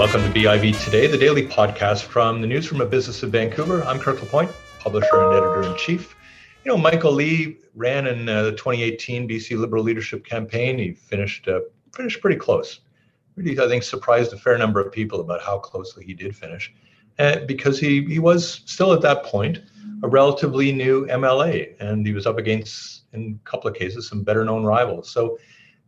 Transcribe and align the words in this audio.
Welcome 0.00 0.22
to 0.22 0.30
BIV 0.30 0.82
Today, 0.82 1.06
the 1.08 1.18
daily 1.18 1.46
podcast 1.46 2.04
from 2.04 2.40
the 2.40 2.46
Newsroom 2.46 2.80
of 2.80 2.88
Business 2.88 3.22
of 3.22 3.32
Vancouver. 3.32 3.84
I'm 3.84 3.98
Kirk 3.98 4.18
LaPointe, 4.22 4.50
publisher 4.78 5.24
and 5.24 5.34
editor 5.34 5.62
in 5.62 5.76
chief. 5.76 6.16
You 6.64 6.70
know, 6.70 6.78
Michael 6.78 7.12
Lee 7.12 7.58
ran 7.74 8.06
in 8.06 8.26
uh, 8.26 8.44
the 8.44 8.52
2018 8.52 9.28
BC 9.28 9.58
Liberal 9.58 9.84
Leadership 9.84 10.24
Campaign. 10.24 10.78
He 10.78 10.94
finished 10.94 11.48
uh, 11.48 11.60
finished 11.94 12.22
pretty 12.22 12.38
close. 12.38 12.80
Really, 13.36 13.60
I 13.60 13.68
think 13.68 13.82
surprised 13.82 14.32
a 14.32 14.38
fair 14.38 14.56
number 14.56 14.80
of 14.80 14.90
people 14.90 15.20
about 15.20 15.42
how 15.42 15.58
closely 15.58 16.06
he 16.06 16.14
did 16.14 16.34
finish, 16.34 16.72
uh, 17.18 17.40
because 17.40 17.78
he 17.78 18.02
he 18.06 18.18
was 18.18 18.62
still 18.64 18.94
at 18.94 19.02
that 19.02 19.24
point 19.24 19.60
a 20.02 20.08
relatively 20.08 20.72
new 20.72 21.06
MLA, 21.08 21.78
and 21.78 22.06
he 22.06 22.14
was 22.14 22.26
up 22.26 22.38
against, 22.38 23.02
in 23.12 23.38
a 23.38 23.46
couple 23.46 23.70
of 23.70 23.76
cases, 23.76 24.08
some 24.08 24.22
better 24.22 24.46
known 24.46 24.64
rivals. 24.64 25.10
So 25.10 25.36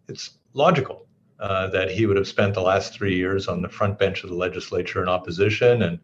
it's 0.07 0.33
logical 0.53 1.07
uh, 1.43 1.67
that 1.67 1.91
he 1.91 2.07
would 2.07 2.17
have 2.17 2.29
spent 2.29 2.55
the 2.55 2.63
last 2.63 2.95
three 2.95 3.17
years 3.17 3.49
on 3.49 3.61
the 3.61 3.69
front 3.69 3.99
bench 3.99 4.23
of 4.23 4.31
the 4.31 4.37
legislature 4.37 5.03
in 5.03 5.09
opposition 5.09 5.83
and 5.83 5.99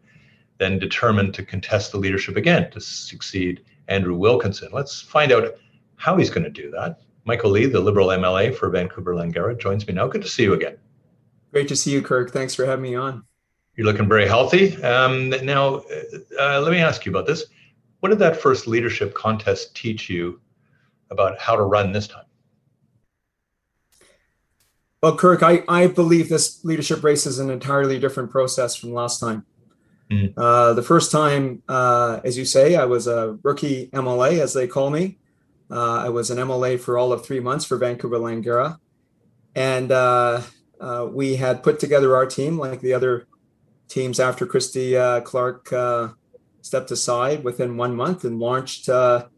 then 0.57 0.77
determined 0.77 1.33
to 1.33 1.45
contest 1.45 1.93
the 1.93 1.97
leadership 1.97 2.35
again 2.35 2.69
to 2.71 2.81
succeed 2.81 3.63
Andrew 3.87 4.15
Wilkinson. 4.15 4.67
Let's 4.73 4.99
find 5.01 5.31
out 5.31 5.55
how 5.95 6.17
he's 6.17 6.29
going 6.29 6.43
to 6.43 6.49
do 6.49 6.69
that. 6.71 6.99
Michael 7.23 7.51
Lee, 7.51 7.67
the 7.67 7.79
Liberal 7.79 8.09
MLA 8.09 8.53
for 8.53 8.69
Vancouver 8.69 9.15
Langara, 9.15 9.57
joins 9.57 9.87
me 9.87 9.93
now. 9.93 10.07
Good 10.07 10.23
to 10.23 10.27
see 10.27 10.43
you 10.43 10.55
again. 10.55 10.77
Great 11.53 11.69
to 11.69 11.75
see 11.77 11.91
you, 11.91 12.01
Kirk. 12.01 12.31
Thanks 12.31 12.53
for 12.53 12.65
having 12.65 12.83
me 12.83 12.95
on. 12.95 13.23
You're 13.77 13.85
looking 13.87 14.09
very 14.09 14.27
healthy. 14.27 14.75
Um, 14.83 15.29
now, 15.29 15.83
uh, 16.37 16.59
let 16.59 16.71
me 16.71 16.79
ask 16.79 17.05
you 17.05 17.13
about 17.13 17.27
this. 17.27 17.45
What 18.01 18.09
did 18.09 18.19
that 18.19 18.35
first 18.35 18.67
leadership 18.67 19.13
contest 19.13 19.73
teach 19.73 20.09
you 20.09 20.41
about 21.09 21.39
how 21.39 21.55
to 21.55 21.63
run 21.63 21.93
this 21.93 22.09
time? 22.09 22.25
Well, 25.01 25.15
Kirk, 25.15 25.43
I, 25.43 25.63
I 25.69 25.87
believe 25.87 26.27
this 26.27 26.63
leadership 26.65 27.03
race 27.03 27.25
is 27.25 27.39
an 27.39 27.49
entirely 27.49 27.99
different 27.99 28.31
process 28.31 28.75
from 28.75 28.93
last 28.93 29.19
time. 29.19 29.45
Mm. 30.11 30.33
Uh, 30.35 30.73
the 30.73 30.83
first 30.83 31.11
time, 31.11 31.63
uh, 31.69 32.19
as 32.23 32.37
you 32.37 32.43
say, 32.43 32.75
I 32.75 32.85
was 32.85 33.07
a 33.07 33.37
rookie 33.43 33.87
MLA, 33.87 34.39
as 34.39 34.53
they 34.53 34.67
call 34.67 34.89
me. 34.89 35.17
Uh, 35.71 35.99
I 35.99 36.09
was 36.09 36.31
an 36.31 36.37
MLA 36.37 36.79
for 36.79 36.97
all 36.97 37.13
of 37.13 37.23
three 37.23 37.39
months 37.39 37.63
for 37.63 37.77
Vancouver 37.77 38.17
Langara. 38.17 38.77
And 39.55 39.91
uh, 39.91 40.41
uh, 40.81 41.07
we 41.09 41.35
had 41.35 41.63
put 41.63 41.79
together 41.79 42.15
our 42.15 42.25
team 42.25 42.57
like 42.57 42.81
the 42.81 42.93
other 42.93 43.27
teams 43.87 44.19
after 44.19 44.45
Christy 44.45 44.97
uh, 44.97 45.21
Clark 45.21 45.73
stepped 46.61 46.91
aside 46.91 47.43
within 47.43 47.77
one 47.77 47.95
month 47.95 48.25
and 48.25 48.39
launched, 48.39 48.87
had 48.87 49.29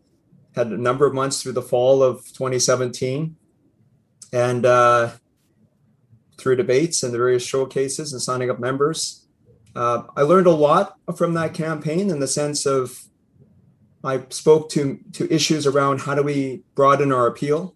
a 0.56 0.66
number 0.66 1.06
of 1.06 1.14
months 1.14 1.44
through 1.44 1.54
the 1.54 1.62
fall 1.62 2.02
of 2.02 2.26
2017. 2.34 3.36
And 4.34 4.66
through 6.42 6.56
debates 6.56 7.03
and 7.03 7.14
the 7.14 7.17
various 7.17 7.45
showcases 7.45 8.11
and 8.11 8.22
signing 8.22 8.50
up 8.50 8.59
members. 8.59 9.25
Uh, 9.75 10.03
I 10.17 10.23
learned 10.23 10.48
a 10.48 10.52
lot 10.52 10.98
from 11.16 11.33
that 11.36 11.53
campaign 11.53 12.09
in 12.09 12.20
the 12.20 12.28
sense 12.28 12.66
of 12.66 13.06
I 14.03 14.23
spoke 14.30 14.70
to 14.72 15.00
to 15.14 15.31
issues 15.33 15.67
around 15.67 16.02
how 16.02 16.16
do 16.16 16.23
we 16.23 16.64
broaden 16.75 17.11
our 17.11 17.28
appeal, 17.28 17.75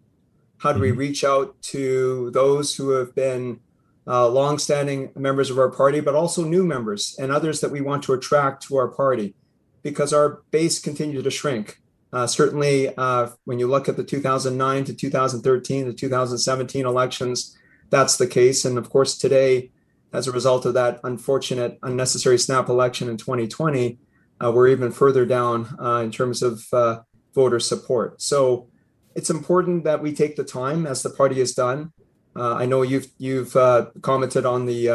how 0.57 0.73
do 0.73 0.80
we 0.80 0.89
mm-hmm. 0.89 0.99
reach 0.99 1.23
out 1.23 1.61
to 1.73 2.31
those 2.31 2.75
who 2.75 2.89
have 2.89 3.13
been 3.13 3.59
uh, 4.07 4.27
longstanding 4.27 5.11
members 5.16 5.50
of 5.50 5.57
our 5.57 5.69
party, 5.69 6.00
but 6.00 6.16
also 6.16 6.44
new 6.44 6.63
members 6.63 7.16
and 7.19 7.31
others 7.31 7.61
that 7.61 7.72
we 7.72 7.81
want 7.81 8.03
to 8.03 8.13
attract 8.13 8.63
to 8.63 8.75
our 8.75 8.88
party, 8.88 9.35
because 9.83 10.13
our 10.13 10.41
base 10.52 10.79
continues 10.79 11.23
to 11.23 11.31
shrink. 11.31 11.79
Uh, 12.13 12.25
certainly, 12.25 12.95
uh, 12.97 13.29
when 13.45 13.59
you 13.59 13.67
look 13.67 13.89
at 13.89 13.97
the 13.97 14.03
2009 14.03 14.85
to 14.85 14.94
2013, 14.94 15.85
the 15.85 15.94
2017 15.94 16.85
elections, 16.85 17.57
that's 17.89 18.17
the 18.17 18.28
case. 18.28 18.66
And 18.66 18.78
of 18.78 18.89
course, 18.89 19.17
today, 19.17 19.72
as 20.13 20.28
a 20.28 20.31
result 20.31 20.66
of 20.66 20.73
that 20.73 21.00
unfortunate, 21.03 21.78
unnecessary 21.84 22.38
snap 22.40 22.69
election 22.69 23.09
in 23.09 23.18
2020, 23.18 24.00
uh, 24.44 24.51
we're 24.51 24.68
even 24.68 24.91
further 24.91 25.25
down 25.25 25.75
uh, 25.79 26.01
in 26.03 26.12
terms 26.12 26.41
of 26.41 26.66
uh, 26.73 27.01
voter 27.34 27.59
support. 27.59 28.22
So 28.22 28.68
it's 29.16 29.29
important 29.29 29.84
that 29.85 30.01
we 30.01 30.13
take 30.13 30.35
the 30.35 30.44
time, 30.44 30.85
as 30.85 31.03
the 31.03 31.09
party 31.09 31.40
has 31.40 31.53
done. 31.53 31.94
Uh, 32.35 32.56
I 32.56 32.66
know 32.66 32.81
you've 32.81 33.07
you've 33.18 33.56
uh, 33.56 33.88
commented 34.02 34.46
on 34.46 34.66
the 34.66 34.90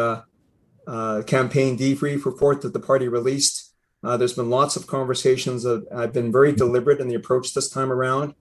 uh, 0.87 1.22
campaign 1.22 1.78
debrief 1.78 2.27
report 2.27 2.61
that 2.62 2.75
the 2.75 2.81
party 2.81 3.09
released. 3.09 3.75
there's 4.03 4.34
been 4.34 4.51
lots 4.51 4.77
of 4.77 4.87
conversations. 4.87 5.62
That 5.62 5.87
I've 5.95 6.12
been 6.12 6.31
very 6.31 6.53
deliberate 6.53 7.01
in 7.01 7.09
the 7.09 7.15
approach 7.15 7.55
this 7.55 7.71
time 7.71 7.91
around 7.91 8.34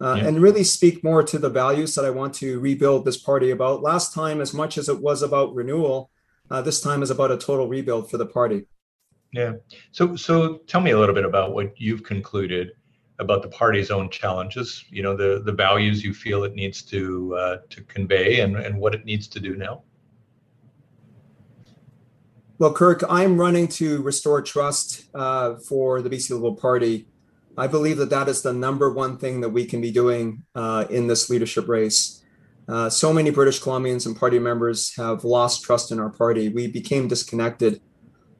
uh, 0.00 0.14
yeah. 0.18 0.26
and 0.26 0.42
really 0.42 0.64
speak 0.64 1.04
more 1.04 1.22
to 1.22 1.38
the 1.38 1.50
values 1.50 1.94
that 1.94 2.04
I 2.04 2.10
want 2.10 2.34
to 2.34 2.58
rebuild 2.60 3.04
this 3.04 3.16
party 3.16 3.50
about. 3.50 3.82
Last 3.82 4.12
time, 4.12 4.40
as 4.40 4.52
much 4.52 4.76
as 4.78 4.88
it 4.88 5.00
was 5.00 5.22
about 5.22 5.54
renewal, 5.54 6.10
uh, 6.50 6.62
this 6.62 6.80
time 6.80 7.02
is 7.02 7.10
about 7.10 7.30
a 7.30 7.36
total 7.36 7.68
rebuild 7.68 8.10
for 8.10 8.18
the 8.18 8.26
party. 8.26 8.66
Yeah. 9.32 9.54
So, 9.92 10.16
so 10.16 10.58
tell 10.66 10.80
me 10.80 10.92
a 10.92 10.98
little 10.98 11.14
bit 11.14 11.24
about 11.24 11.54
what 11.54 11.80
you've 11.80 12.02
concluded 12.02 12.72
about 13.18 13.42
the 13.42 13.48
party's 13.48 13.90
own 13.90 14.10
challenges. 14.10 14.84
You 14.90 15.02
know, 15.02 15.16
the 15.16 15.42
the 15.44 15.52
values 15.52 16.04
you 16.04 16.12
feel 16.12 16.44
it 16.44 16.54
needs 16.54 16.82
to 16.82 17.36
uh, 17.36 17.56
to 17.70 17.82
convey, 17.82 18.40
and 18.40 18.56
and 18.56 18.78
what 18.78 18.94
it 18.94 19.04
needs 19.04 19.28
to 19.28 19.40
do 19.40 19.56
now. 19.56 19.82
Well, 22.58 22.72
Kirk, 22.72 23.02
I'm 23.08 23.38
running 23.38 23.66
to 23.68 24.00
restore 24.02 24.40
trust 24.40 25.06
uh, 25.14 25.56
for 25.56 26.00
the 26.02 26.08
BC 26.08 26.30
Liberal 26.30 26.54
Party 26.54 27.06
I 27.56 27.66
believe 27.66 27.98
that 27.98 28.10
that 28.10 28.28
is 28.28 28.42
the 28.42 28.52
number 28.52 28.92
one 28.92 29.16
thing 29.16 29.40
that 29.40 29.50
we 29.50 29.64
can 29.64 29.80
be 29.80 29.92
doing 29.92 30.42
uh, 30.54 30.86
in 30.90 31.06
this 31.06 31.30
leadership 31.30 31.68
race. 31.68 32.22
Uh, 32.68 32.88
so 32.88 33.12
many 33.12 33.30
British 33.30 33.60
Columbians 33.60 34.06
and 34.06 34.16
party 34.16 34.38
members 34.38 34.94
have 34.96 35.24
lost 35.24 35.62
trust 35.62 35.92
in 35.92 36.00
our 36.00 36.10
party. 36.10 36.48
We 36.48 36.66
became 36.66 37.08
disconnected. 37.08 37.80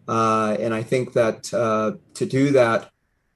Uh, 0.08 0.56
and 0.58 0.74
I 0.74 0.82
think 0.82 1.12
that 1.12 1.52
uh, 1.52 1.92
to 2.14 2.26
do 2.26 2.50
that, 2.52 2.90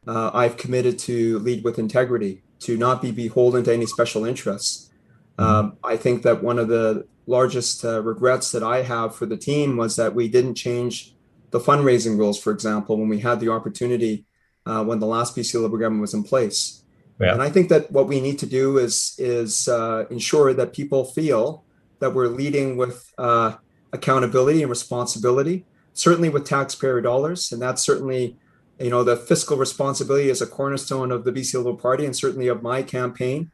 uh, 0.06 0.30
I've 0.32 0.56
committed 0.56 0.98
to 1.00 1.38
lead 1.40 1.62
with 1.64 1.78
integrity, 1.78 2.42
to 2.60 2.76
not 2.76 3.02
be 3.02 3.12
beholden 3.12 3.64
to 3.64 3.72
any 3.72 3.86
special 3.86 4.24
interests. 4.24 4.90
Um, 5.38 5.76
I 5.84 5.96
think 5.96 6.22
that 6.22 6.42
one 6.42 6.58
of 6.58 6.68
the 6.68 7.06
largest 7.26 7.84
uh, 7.84 8.02
regrets 8.02 8.50
that 8.52 8.62
I 8.62 8.82
have 8.82 9.14
for 9.14 9.26
the 9.26 9.36
team 9.36 9.76
was 9.76 9.96
that 9.96 10.14
we 10.14 10.28
didn't 10.28 10.54
change 10.54 11.14
the 11.50 11.60
fundraising 11.60 12.18
rules, 12.18 12.40
for 12.40 12.50
example, 12.50 12.98
when 12.98 13.08
we 13.08 13.20
had 13.20 13.38
the 13.38 13.50
opportunity 13.50 14.26
uh, 14.68 14.84
when 14.84 15.00
the 15.00 15.06
last 15.06 15.34
BC 15.34 15.54
Liberal 15.54 15.80
government 15.80 16.02
was 16.02 16.14
in 16.14 16.22
place. 16.22 16.84
Yeah. 17.18 17.32
And 17.32 17.42
I 17.42 17.48
think 17.48 17.68
that 17.70 17.90
what 17.90 18.06
we 18.06 18.20
need 18.20 18.38
to 18.40 18.46
do 18.46 18.78
is 18.78 19.14
is 19.18 19.66
uh, 19.66 20.04
ensure 20.10 20.52
that 20.54 20.72
people 20.72 21.04
feel 21.04 21.64
that 21.98 22.14
we're 22.14 22.28
leading 22.28 22.76
with 22.76 23.12
uh, 23.18 23.56
accountability 23.92 24.62
and 24.62 24.70
responsibility, 24.70 25.64
certainly 25.94 26.28
with 26.28 26.44
taxpayer 26.44 27.00
dollars, 27.00 27.50
and 27.50 27.60
that's 27.60 27.82
certainly 27.82 28.36
you 28.78 28.90
know 28.90 29.02
the 29.02 29.16
fiscal 29.16 29.56
responsibility 29.56 30.28
is 30.28 30.42
a 30.42 30.46
cornerstone 30.46 31.10
of 31.10 31.24
the 31.24 31.32
BC 31.32 31.54
Liberal 31.54 31.76
Party 31.76 32.04
and 32.04 32.14
certainly 32.14 32.46
of 32.46 32.62
my 32.62 32.82
campaign. 32.82 33.50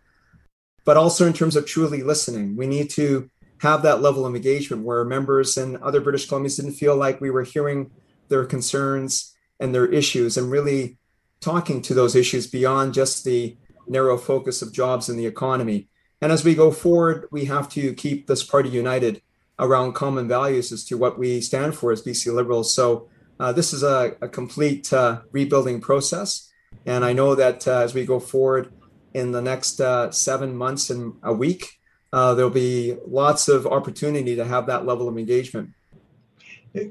But 0.85 0.99
also 0.99 1.27
in 1.27 1.33
terms 1.33 1.57
of 1.57 1.65
truly 1.65 2.03
listening, 2.03 2.57
we 2.57 2.67
need 2.67 2.91
to 2.91 3.31
have 3.59 3.83
that 3.83 4.03
level 4.03 4.27
of 4.27 4.35
engagement 4.35 4.83
where 4.83 5.05
members 5.05 5.57
and 5.57 5.79
other 5.79 6.01
British 6.03 6.29
Columbians 6.29 6.57
didn't 6.57 6.75
feel 6.75 6.97
like 6.97 7.23
we 7.23 7.31
were 7.31 7.45
hearing 7.45 7.91
their 8.29 8.45
concerns 8.45 9.35
and 9.59 9.75
their 9.75 9.87
issues 9.87 10.37
and 10.37 10.51
really 10.51 10.99
talking 11.45 11.83
to 11.83 11.95
those 11.95 12.17
issues 12.17 12.47
beyond 12.47 12.95
just 12.95 13.25
the 13.25 13.57
narrow 13.87 14.17
focus 14.17 14.63
of 14.63 14.73
jobs 14.73 15.09
and 15.09 15.19
the 15.19 15.27
economy. 15.27 15.89
And 16.23 16.33
as 16.33 16.43
we 16.43 16.55
go 16.55 16.71
forward, 16.71 17.29
we 17.31 17.45
have 17.45 17.69
to 17.71 17.93
keep 17.93 18.27
this 18.27 18.43
party 18.43 18.71
united 18.71 19.21
around 19.59 19.93
common 19.93 20.27
values 20.27 20.73
as 20.73 20.85
to 20.85 20.97
what 20.97 21.19
we 21.19 21.43
stand 21.43 21.75
for 21.75 21.93
as 21.93 22.03
BC 22.03 22.35
Liberals. 22.35 22.75
So 22.75 23.09
uh, 23.39 23.53
this 23.53 23.73
is 23.75 23.83
a, 23.83 24.17
a 24.23 24.29
complete 24.29 24.91
uh, 24.93 25.21
rebuilding 25.33 25.81
process. 25.81 26.51
And 26.87 27.05
I 27.05 27.13
know 27.13 27.35
that 27.35 27.69
uh, 27.69 27.81
as 27.81 27.93
we 27.93 28.07
go 28.07 28.19
forward 28.19 28.73
in 29.13 29.33
the 29.33 29.43
next 29.43 29.81
uh, 29.81 30.11
seven 30.11 30.57
months 30.57 30.89
and 30.89 31.15
a 31.23 31.33
week, 31.33 31.79
uh, 32.13 32.35
there'll 32.35 32.51
be 32.51 32.97
lots 33.07 33.49
of 33.49 33.67
opportunity 33.67 34.35
to 34.37 34.45
have 34.45 34.67
that 34.67 34.87
level 34.87 35.09
of 35.09 35.19
engagement. 35.19 35.71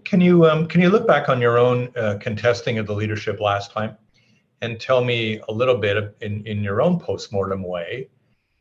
Can 0.05 0.21
you 0.21 0.45
um, 0.45 0.67
can 0.67 0.79
you 0.79 0.89
look 0.89 1.05
back 1.05 1.27
on 1.27 1.41
your 1.41 1.57
own 1.57 1.89
uh, 1.97 2.17
contesting 2.21 2.77
of 2.77 2.87
the 2.87 2.93
leadership 2.93 3.41
last 3.41 3.71
time? 3.71 3.97
And 4.63 4.79
tell 4.79 5.03
me 5.03 5.41
a 5.49 5.51
little 5.51 5.77
bit 5.77 6.15
in, 6.21 6.47
in 6.47 6.63
your 6.63 6.81
own 6.81 6.97
postmortem 6.97 7.61
way 7.63 8.07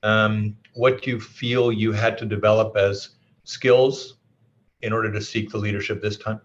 um, 0.03 0.57
what 0.75 1.07
you 1.07 1.21
feel 1.21 1.71
you 1.71 1.93
had 1.93 2.19
to 2.19 2.27
develop 2.27 2.77
as 2.77 3.11
skills 3.45 4.19
in 4.81 4.93
order 4.93 5.13
to 5.13 5.21
seek 5.21 5.51
the 5.51 5.59
leadership 5.59 6.03
this 6.03 6.17
time? 6.17 6.41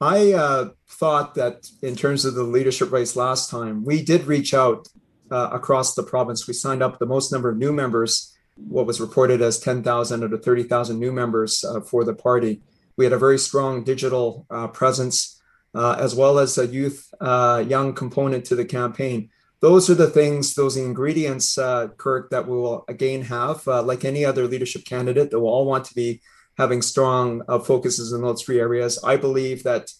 I 0.00 0.32
uh, 0.32 0.68
thought 0.86 1.34
that 1.34 1.68
in 1.82 1.96
terms 1.96 2.24
of 2.24 2.34
the 2.34 2.44
leadership 2.44 2.92
race 2.92 3.16
last 3.16 3.50
time, 3.50 3.84
we 3.84 4.00
did 4.00 4.26
reach 4.26 4.54
out 4.54 4.86
uh, 5.32 5.48
across 5.52 5.94
the 5.94 6.04
province. 6.04 6.46
We 6.46 6.54
signed 6.54 6.84
up 6.84 7.00
the 7.00 7.06
most 7.06 7.32
number 7.32 7.48
of 7.48 7.56
new 7.56 7.72
members, 7.72 8.32
what 8.54 8.86
was 8.86 9.00
reported 9.00 9.42
as 9.42 9.58
10,000 9.58 10.22
out 10.22 10.32
of 10.32 10.44
30,000 10.44 11.00
new 11.00 11.10
members 11.10 11.64
uh, 11.64 11.80
for 11.80 12.04
the 12.04 12.14
party. 12.14 12.60
We 12.96 13.06
had 13.06 13.12
a 13.12 13.18
very 13.18 13.38
strong 13.38 13.82
digital 13.82 14.46
uh, 14.50 14.68
presence 14.68 15.35
uh, 15.76 15.94
as 15.98 16.14
well 16.14 16.38
as 16.38 16.56
a 16.56 16.66
youth 16.66 17.12
uh, 17.20 17.62
young 17.68 17.92
component 17.92 18.44
to 18.46 18.56
the 18.56 18.64
campaign. 18.64 19.30
those 19.60 19.88
are 19.90 19.94
the 19.94 20.10
things, 20.10 20.54
those 20.54 20.76
ingredients, 20.76 21.58
uh, 21.58 21.88
Kirk, 21.96 22.30
that 22.30 22.46
we 22.46 22.56
will 22.56 22.84
again 22.88 23.22
have, 23.22 23.66
uh, 23.66 23.82
like 23.82 24.04
any 24.04 24.24
other 24.24 24.46
leadership 24.46 24.84
candidate, 24.84 25.30
that 25.30 25.40
will 25.40 25.48
all 25.48 25.66
want 25.66 25.84
to 25.86 25.94
be 25.94 26.20
having 26.58 26.82
strong 26.82 27.42
uh, 27.48 27.58
focuses 27.58 28.12
in 28.12 28.20
those 28.22 28.42
three 28.42 28.60
areas. 28.60 28.98
I 29.02 29.16
believe 29.16 29.62
that 29.64 29.92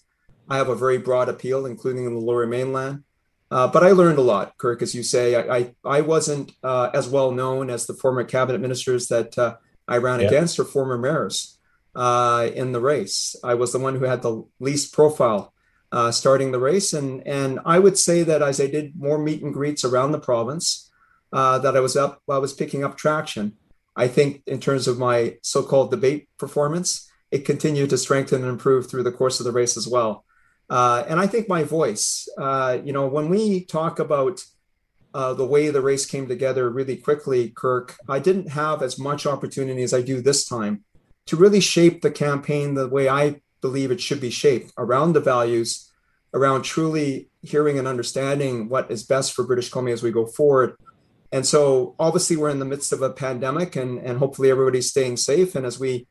I 0.49 0.57
have 0.59 0.69
a 0.69 0.75
very 0.75 0.99
broad 0.99 1.29
appeal, 1.29 1.67
including 1.67 2.05
in 2.07 2.15
the 2.15 2.21
Lower 2.21 2.47
Mainland. 2.47 3.05
Uh, 3.51 3.67
but 3.67 3.83
I 3.83 3.93
learned 3.93 4.19
a 4.19 4.23
lot, 4.23 4.57
Kirk, 4.59 4.83
as 4.83 4.95
you 4.95 5.03
say. 5.03 5.35
I 5.35 5.57
I, 5.57 5.75
I 5.99 6.01
wasn't 6.01 6.53
uh, 6.63 6.91
as 6.93 7.09
well 7.09 7.31
known 7.31 7.71
as 7.71 7.87
the 7.87 7.95
former 7.95 8.25
cabinet 8.25 8.61
ministers 8.61 9.09
that 9.09 9.37
uh, 9.39 9.57
I 9.89 9.97
ran 9.99 10.21
yeah. 10.21 10.27
against 10.27 10.59
or 10.59 10.65
former 10.65 10.99
mayors 10.99 11.59
in 12.55 12.73
the 12.73 12.81
race. 12.81 13.37
I 13.43 13.55
was 13.55 13.73
the 13.73 13.79
one 13.79 13.97
who 13.97 14.05
had 14.05 14.23
the 14.23 14.45
least 14.61 14.93
profile 14.93 15.53
uh, 15.97 16.13
starting 16.13 16.53
the 16.53 16.59
race. 16.71 16.93
And, 16.93 17.27
and 17.27 17.59
I 17.65 17.79
would 17.79 17.97
say 17.97 18.23
that 18.23 18.43
as 18.43 18.61
I 18.61 18.67
did 18.67 19.01
more 19.07 19.19
meet 19.19 19.43
and 19.43 19.55
greets 19.59 19.83
around 19.83 20.13
the 20.13 20.27
province, 20.31 20.91
uh, 21.33 21.59
that 21.61 21.75
I 21.75 21.81
was 21.81 21.97
up, 21.97 22.21
I 22.29 22.37
was 22.37 22.53
picking 22.53 22.85
up 22.85 22.99
traction. 22.99 23.55
I 24.05 24.07
think 24.09 24.43
in 24.47 24.61
terms 24.61 24.87
of 24.89 24.99
my 24.99 25.39
so-called 25.41 25.91
debate 25.91 26.29
performance, 26.37 27.11
it 27.31 27.47
continued 27.47 27.89
to 27.91 27.99
strengthen 27.99 28.43
and 28.43 28.51
improve 28.51 28.83
through 28.91 29.05
the 29.05 29.19
course 29.21 29.41
of 29.41 29.47
the 29.47 29.53
race 29.61 29.79
as 29.79 29.89
well. 29.89 30.13
Uh, 30.69 31.05
and 31.09 31.19
I 31.19 31.27
think 31.27 31.49
my 31.49 31.63
voice, 31.63 32.29
uh, 32.37 32.77
you 32.85 32.93
know, 32.93 33.07
when 33.07 33.31
we 33.31 33.65
talk 33.65 33.99
about 33.99 34.45
uh, 35.15 35.33
the 35.33 35.47
way 35.47 35.71
the 35.71 35.81
race 35.81 36.05
came 36.05 36.29
together 36.29 36.69
really 36.69 36.99
quickly, 36.99 37.49
Kirk, 37.49 37.97
I 38.07 38.19
didn't 38.19 38.51
have 38.51 38.83
as 38.83 38.99
much 38.99 39.25
opportunity 39.25 39.83
as 39.83 39.95
I 39.95 40.03
do 40.03 40.21
this 40.21 40.47
time 40.47 40.85
to 41.29 41.37
really 41.37 41.61
shape 41.61 42.03
the 42.03 42.11
campaign 42.11 42.75
the 42.75 42.87
way 42.87 43.09
I 43.09 43.41
believe 43.67 43.91
it 43.91 44.01
should 44.01 44.21
be 44.21 44.31
shaped 44.31 44.73
around 44.79 45.13
the 45.13 45.27
values, 45.35 45.91
around 46.33 46.63
truly 46.63 47.29
hearing 47.43 47.79
and 47.79 47.89
understanding 47.89 48.69
what 48.69 48.91
is 48.91 49.03
best 49.15 49.33
for 49.33 49.43
British 49.45 49.71
Columbia 49.71 49.95
as 49.95 50.05
we 50.05 50.13
go 50.21 50.27
forward. 50.39 50.77
And 51.33 51.45
so 51.53 51.95
obviously 51.99 52.37
we're 52.37 52.55
in 52.57 52.61
the 52.61 52.73
midst 52.73 52.93
of 52.93 53.03
a 53.03 53.17
pandemic 53.25 53.75
and, 53.75 53.99
and 53.99 54.19
hopefully 54.19 54.51
everybody's 54.51 54.91
staying 54.95 55.17
safe. 55.17 55.57
And 55.57 55.67
as 55.67 55.79
we 55.81 56.07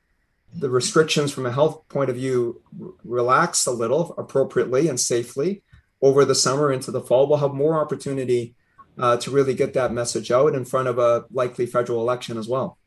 the 0.57 0.69
restrictions 0.69 1.33
from 1.33 1.45
a 1.45 1.51
health 1.51 1.75
point 1.89 2.09
of 2.09 2.15
view 2.15 2.61
relax 3.03 3.65
a 3.65 3.71
little 3.71 4.15
appropriately 4.17 4.87
and 4.87 4.99
safely 4.99 5.63
over 6.01 6.23
the 6.23 6.35
summer 6.35 6.71
into 6.71 6.91
the 6.91 7.01
fall, 7.01 7.27
we'll 7.27 7.45
have 7.45 7.53
more 7.53 7.79
opportunity 7.83 8.55
uh, 8.97 9.17
to 9.17 9.31
really 9.31 9.53
get 9.53 9.73
that 9.73 9.91
message 9.91 10.31
out 10.31 10.55
in 10.55 10.63
front 10.63 10.87
of 10.87 10.97
a 10.97 11.25
likely 11.31 11.65
federal 11.65 11.99
election 11.99 12.37
as 12.37 12.47
well. 12.47 12.77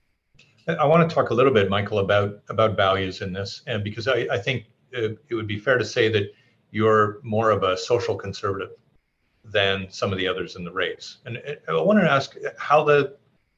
I 0.68 0.84
want 0.84 1.08
to 1.08 1.14
talk 1.14 1.30
a 1.30 1.34
little 1.34 1.52
bit, 1.52 1.70
Michael, 1.70 2.00
about 2.00 2.42
about 2.50 2.76
values 2.76 3.22
in 3.22 3.32
this, 3.32 3.62
and 3.66 3.82
because 3.82 4.06
I, 4.06 4.26
I 4.30 4.38
think 4.38 4.66
it, 4.92 5.18
it 5.28 5.34
would 5.34 5.46
be 5.46 5.58
fair 5.58 5.78
to 5.78 5.84
say 5.84 6.10
that 6.10 6.30
you're 6.70 7.20
more 7.22 7.50
of 7.50 7.62
a 7.62 7.76
social 7.76 8.14
conservative 8.14 8.70
than 9.44 9.86
some 9.88 10.12
of 10.12 10.18
the 10.18 10.28
others 10.28 10.56
in 10.56 10.64
the 10.64 10.72
race. 10.72 11.18
And 11.24 11.38
I 11.68 11.72
wanted 11.72 12.02
to 12.02 12.10
ask 12.10 12.36
how 12.58 12.84
the 12.84 13.16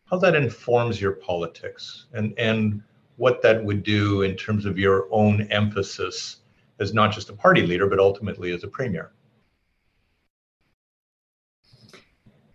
how 0.08 0.18
that 0.18 0.36
informs 0.36 1.00
your 1.00 1.12
politics 1.12 2.06
and 2.12 2.32
and 2.38 2.82
what 3.16 3.42
that 3.42 3.62
would 3.64 3.82
do 3.82 4.22
in 4.22 4.36
terms 4.36 4.64
of 4.64 4.78
your 4.78 5.08
own 5.10 5.42
emphasis 5.50 6.36
as 6.78 6.94
not 6.94 7.12
just 7.12 7.28
a 7.28 7.32
party 7.32 7.66
leader, 7.66 7.88
but 7.88 7.98
ultimately 7.98 8.52
as 8.52 8.62
a 8.64 8.68
premier. 8.68 9.12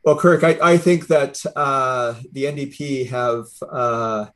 Well, 0.03 0.17
Kirk, 0.17 0.43
I, 0.43 0.57
I 0.61 0.77
think 0.77 1.07
that 1.07 1.43
uh, 1.55 2.15
the 2.31 2.43
NDP 2.43 3.09
have 3.09 3.45
uh, 3.61 3.65
uh, 3.65 4.27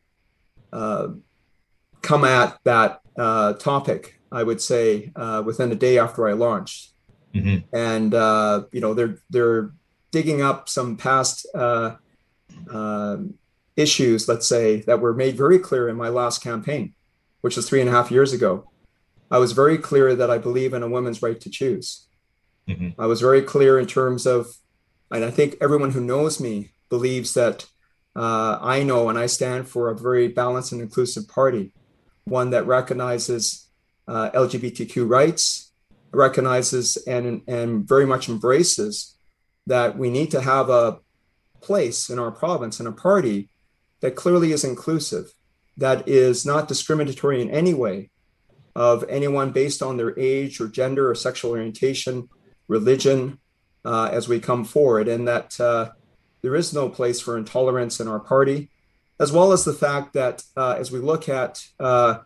come 0.71 2.23
at 2.23 2.57
that 2.63 3.01
uh, 3.17 3.53
topic, 3.53 4.19
I 4.31 4.43
would 4.43 4.61
say, 4.61 5.11
uh, 5.15 5.43
within 5.45 5.71
a 5.71 5.75
day 5.75 5.99
after 5.99 6.27
I 6.27 6.33
launched. 6.33 6.91
Mm-hmm. 7.33 7.75
And 7.75 8.13
uh, 8.13 8.63
you 8.71 8.81
know, 8.81 8.93
they're 8.93 9.17
they're 9.29 9.71
digging 10.11 10.41
up 10.41 10.69
some 10.69 10.97
past 10.97 11.45
uh, 11.53 11.95
um, 12.71 13.35
issues, 13.75 14.27
let's 14.27 14.47
say, 14.47 14.81
that 14.81 14.99
were 14.99 15.13
made 15.13 15.37
very 15.37 15.59
clear 15.59 15.87
in 15.89 15.95
my 15.95 16.09
last 16.09 16.41
campaign, 16.41 16.93
which 17.41 17.55
was 17.55 17.69
three 17.69 17.81
and 17.81 17.89
a 17.89 17.93
half 17.93 18.11
years 18.11 18.33
ago. 18.33 18.69
I 19.31 19.37
was 19.37 19.51
very 19.51 19.77
clear 19.77 20.15
that 20.15 20.31
I 20.31 20.39
believe 20.39 20.73
in 20.73 20.81
a 20.81 20.89
woman's 20.89 21.21
right 21.21 21.39
to 21.41 21.49
choose. 21.49 22.07
Mm-hmm. 22.67 22.99
I 22.99 23.05
was 23.05 23.21
very 23.21 23.43
clear 23.43 23.79
in 23.79 23.85
terms 23.85 24.25
of, 24.25 24.55
and 25.11 25.23
I 25.23 25.29
think 25.29 25.55
everyone 25.61 25.91
who 25.91 26.01
knows 26.01 26.39
me 26.39 26.71
believes 26.89 27.35
that 27.35 27.65
uh, 28.15 28.57
I 28.61 28.83
know 28.83 29.09
and 29.09 29.17
I 29.17 29.27
stand 29.27 29.67
for 29.67 29.89
a 29.89 29.97
very 29.97 30.27
balanced 30.27 30.71
and 30.71 30.81
inclusive 30.81 31.27
party, 31.27 31.73
one 32.25 32.49
that 32.51 32.65
recognizes 32.65 33.67
uh, 34.07 34.31
LGBTQ 34.31 35.07
rights, 35.07 35.71
recognizes 36.11 36.97
and, 36.97 37.41
and 37.47 37.87
very 37.87 38.05
much 38.05 38.27
embraces 38.29 39.15
that 39.67 39.97
we 39.97 40.09
need 40.09 40.31
to 40.31 40.41
have 40.41 40.69
a 40.69 40.99
place 41.61 42.09
in 42.09 42.17
our 42.17 42.31
province 42.31 42.79
and 42.79 42.87
a 42.87 42.91
party 42.91 43.49
that 44.01 44.15
clearly 44.15 44.51
is 44.51 44.63
inclusive, 44.63 45.33
that 45.77 46.07
is 46.07 46.45
not 46.45 46.67
discriminatory 46.67 47.41
in 47.41 47.49
any 47.49 47.73
way 47.73 48.09
of 48.75 49.03
anyone 49.09 49.51
based 49.51 49.81
on 49.83 49.97
their 49.97 50.17
age 50.17 50.59
or 50.59 50.67
gender 50.67 51.09
or 51.09 51.15
sexual 51.15 51.51
orientation, 51.51 52.29
religion, 52.67 53.39
uh, 53.85 54.09
as 54.11 54.27
we 54.27 54.39
come 54.39 54.63
forward, 54.63 55.07
and 55.07 55.27
that 55.27 55.59
uh, 55.59 55.89
there 56.41 56.55
is 56.55 56.73
no 56.73 56.89
place 56.89 57.19
for 57.19 57.37
intolerance 57.37 57.99
in 57.99 58.07
our 58.07 58.19
party, 58.19 58.69
as 59.19 59.31
well 59.31 59.51
as 59.51 59.65
the 59.65 59.73
fact 59.73 60.13
that 60.13 60.43
uh, 60.55 60.75
as 60.79 60.91
we 60.91 60.99
look 60.99 61.27
at 61.27 61.65
uh, 61.79 62.19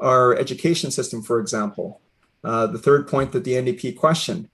our 0.00 0.36
education 0.36 0.90
system, 0.90 1.22
for 1.22 1.40
example, 1.40 2.00
uh, 2.44 2.66
the 2.66 2.78
third 2.78 3.08
point 3.08 3.32
that 3.32 3.44
the 3.44 3.54
NDP 3.54 3.96
questioned, 3.96 4.48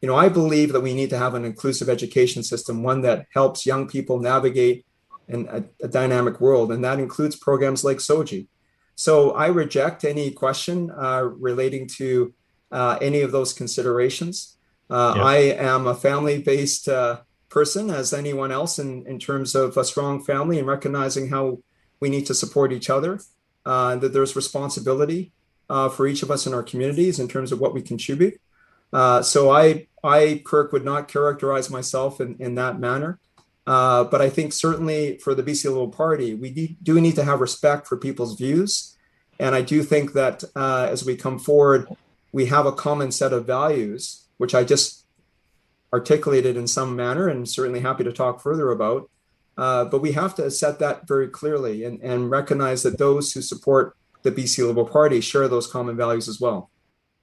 you 0.00 0.08
know, 0.08 0.16
I 0.16 0.28
believe 0.28 0.72
that 0.72 0.80
we 0.80 0.94
need 0.94 1.10
to 1.10 1.18
have 1.18 1.34
an 1.34 1.44
inclusive 1.44 1.88
education 1.88 2.42
system, 2.42 2.82
one 2.82 3.02
that 3.02 3.26
helps 3.32 3.66
young 3.66 3.88
people 3.88 4.20
navigate 4.20 4.84
in 5.28 5.46
a, 5.48 5.64
a 5.84 5.88
dynamic 5.88 6.40
world, 6.40 6.72
and 6.72 6.84
that 6.84 6.98
includes 6.98 7.36
programs 7.36 7.84
like 7.84 7.98
SOGI. 7.98 8.46
So 8.94 9.32
I 9.32 9.46
reject 9.48 10.04
any 10.04 10.30
question 10.30 10.90
uh, 10.90 11.22
relating 11.22 11.86
to 11.98 12.34
uh, 12.72 12.98
any 13.00 13.20
of 13.20 13.32
those 13.32 13.52
considerations. 13.52 14.56
Uh. 14.90 15.12
I 15.16 15.36
am 15.36 15.86
a 15.86 15.94
family-based 15.94 16.88
person 17.58 17.90
as 17.90 18.12
anyone 18.12 18.52
else 18.52 18.78
in, 18.78 19.04
in 19.12 19.18
terms 19.18 19.56
of 19.56 19.76
a 19.76 19.84
strong 19.84 20.22
family 20.22 20.60
and 20.60 20.68
recognizing 20.68 21.28
how 21.28 21.58
we 21.98 22.08
need 22.08 22.24
to 22.24 22.32
support 22.32 22.72
each 22.72 22.88
other, 22.88 23.18
uh, 23.66 23.96
that 23.96 24.12
there's 24.12 24.36
responsibility 24.36 25.32
uh, 25.68 25.88
for 25.88 26.06
each 26.06 26.22
of 26.22 26.30
us 26.30 26.46
in 26.46 26.54
our 26.54 26.62
communities 26.62 27.18
in 27.18 27.26
terms 27.26 27.50
of 27.50 27.58
what 27.58 27.74
we 27.74 27.82
contribute. 27.82 28.40
Uh, 28.92 29.20
so 29.22 29.50
I, 29.50 29.88
I, 30.04 30.40
Kirk, 30.46 30.72
would 30.72 30.84
not 30.84 31.08
characterize 31.08 31.68
myself 31.68 32.20
in, 32.20 32.36
in 32.38 32.54
that 32.54 32.78
manner. 32.78 33.18
Uh, 33.66 34.04
but 34.04 34.22
I 34.22 34.30
think 34.30 34.52
certainly 34.52 35.18
for 35.18 35.34
the 35.34 35.42
BC 35.42 35.64
Liberal 35.64 35.88
Party, 35.88 36.34
we 36.34 36.76
do 36.80 37.00
need 37.00 37.16
to 37.16 37.24
have 37.24 37.40
respect 37.40 37.88
for 37.88 37.96
people's 37.96 38.38
views. 38.38 38.96
And 39.40 39.52
I 39.56 39.62
do 39.62 39.82
think 39.82 40.12
that 40.12 40.44
uh, 40.54 40.86
as 40.88 41.04
we 41.04 41.16
come 41.16 41.40
forward, 41.40 41.88
we 42.30 42.46
have 42.46 42.66
a 42.66 42.78
common 42.86 43.10
set 43.10 43.32
of 43.32 43.46
values, 43.46 44.28
which 44.36 44.54
I 44.54 44.62
just 44.62 45.04
articulated 45.92 46.56
in 46.56 46.66
some 46.66 46.94
manner 46.94 47.28
and 47.28 47.48
certainly 47.48 47.80
happy 47.80 48.04
to 48.04 48.12
talk 48.12 48.40
further 48.40 48.70
about. 48.70 49.08
Uh, 49.56 49.84
but 49.84 50.00
we 50.00 50.12
have 50.12 50.34
to 50.36 50.50
set 50.50 50.78
that 50.78 51.06
very 51.08 51.28
clearly 51.28 51.84
and, 51.84 52.00
and 52.00 52.30
recognize 52.30 52.82
that 52.84 52.98
those 52.98 53.32
who 53.32 53.42
support 53.42 53.96
the 54.22 54.30
BC 54.30 54.66
Liberal 54.66 54.86
Party 54.86 55.20
share 55.20 55.48
those 55.48 55.66
common 55.66 55.96
values 55.96 56.28
as 56.28 56.40
well. 56.40 56.70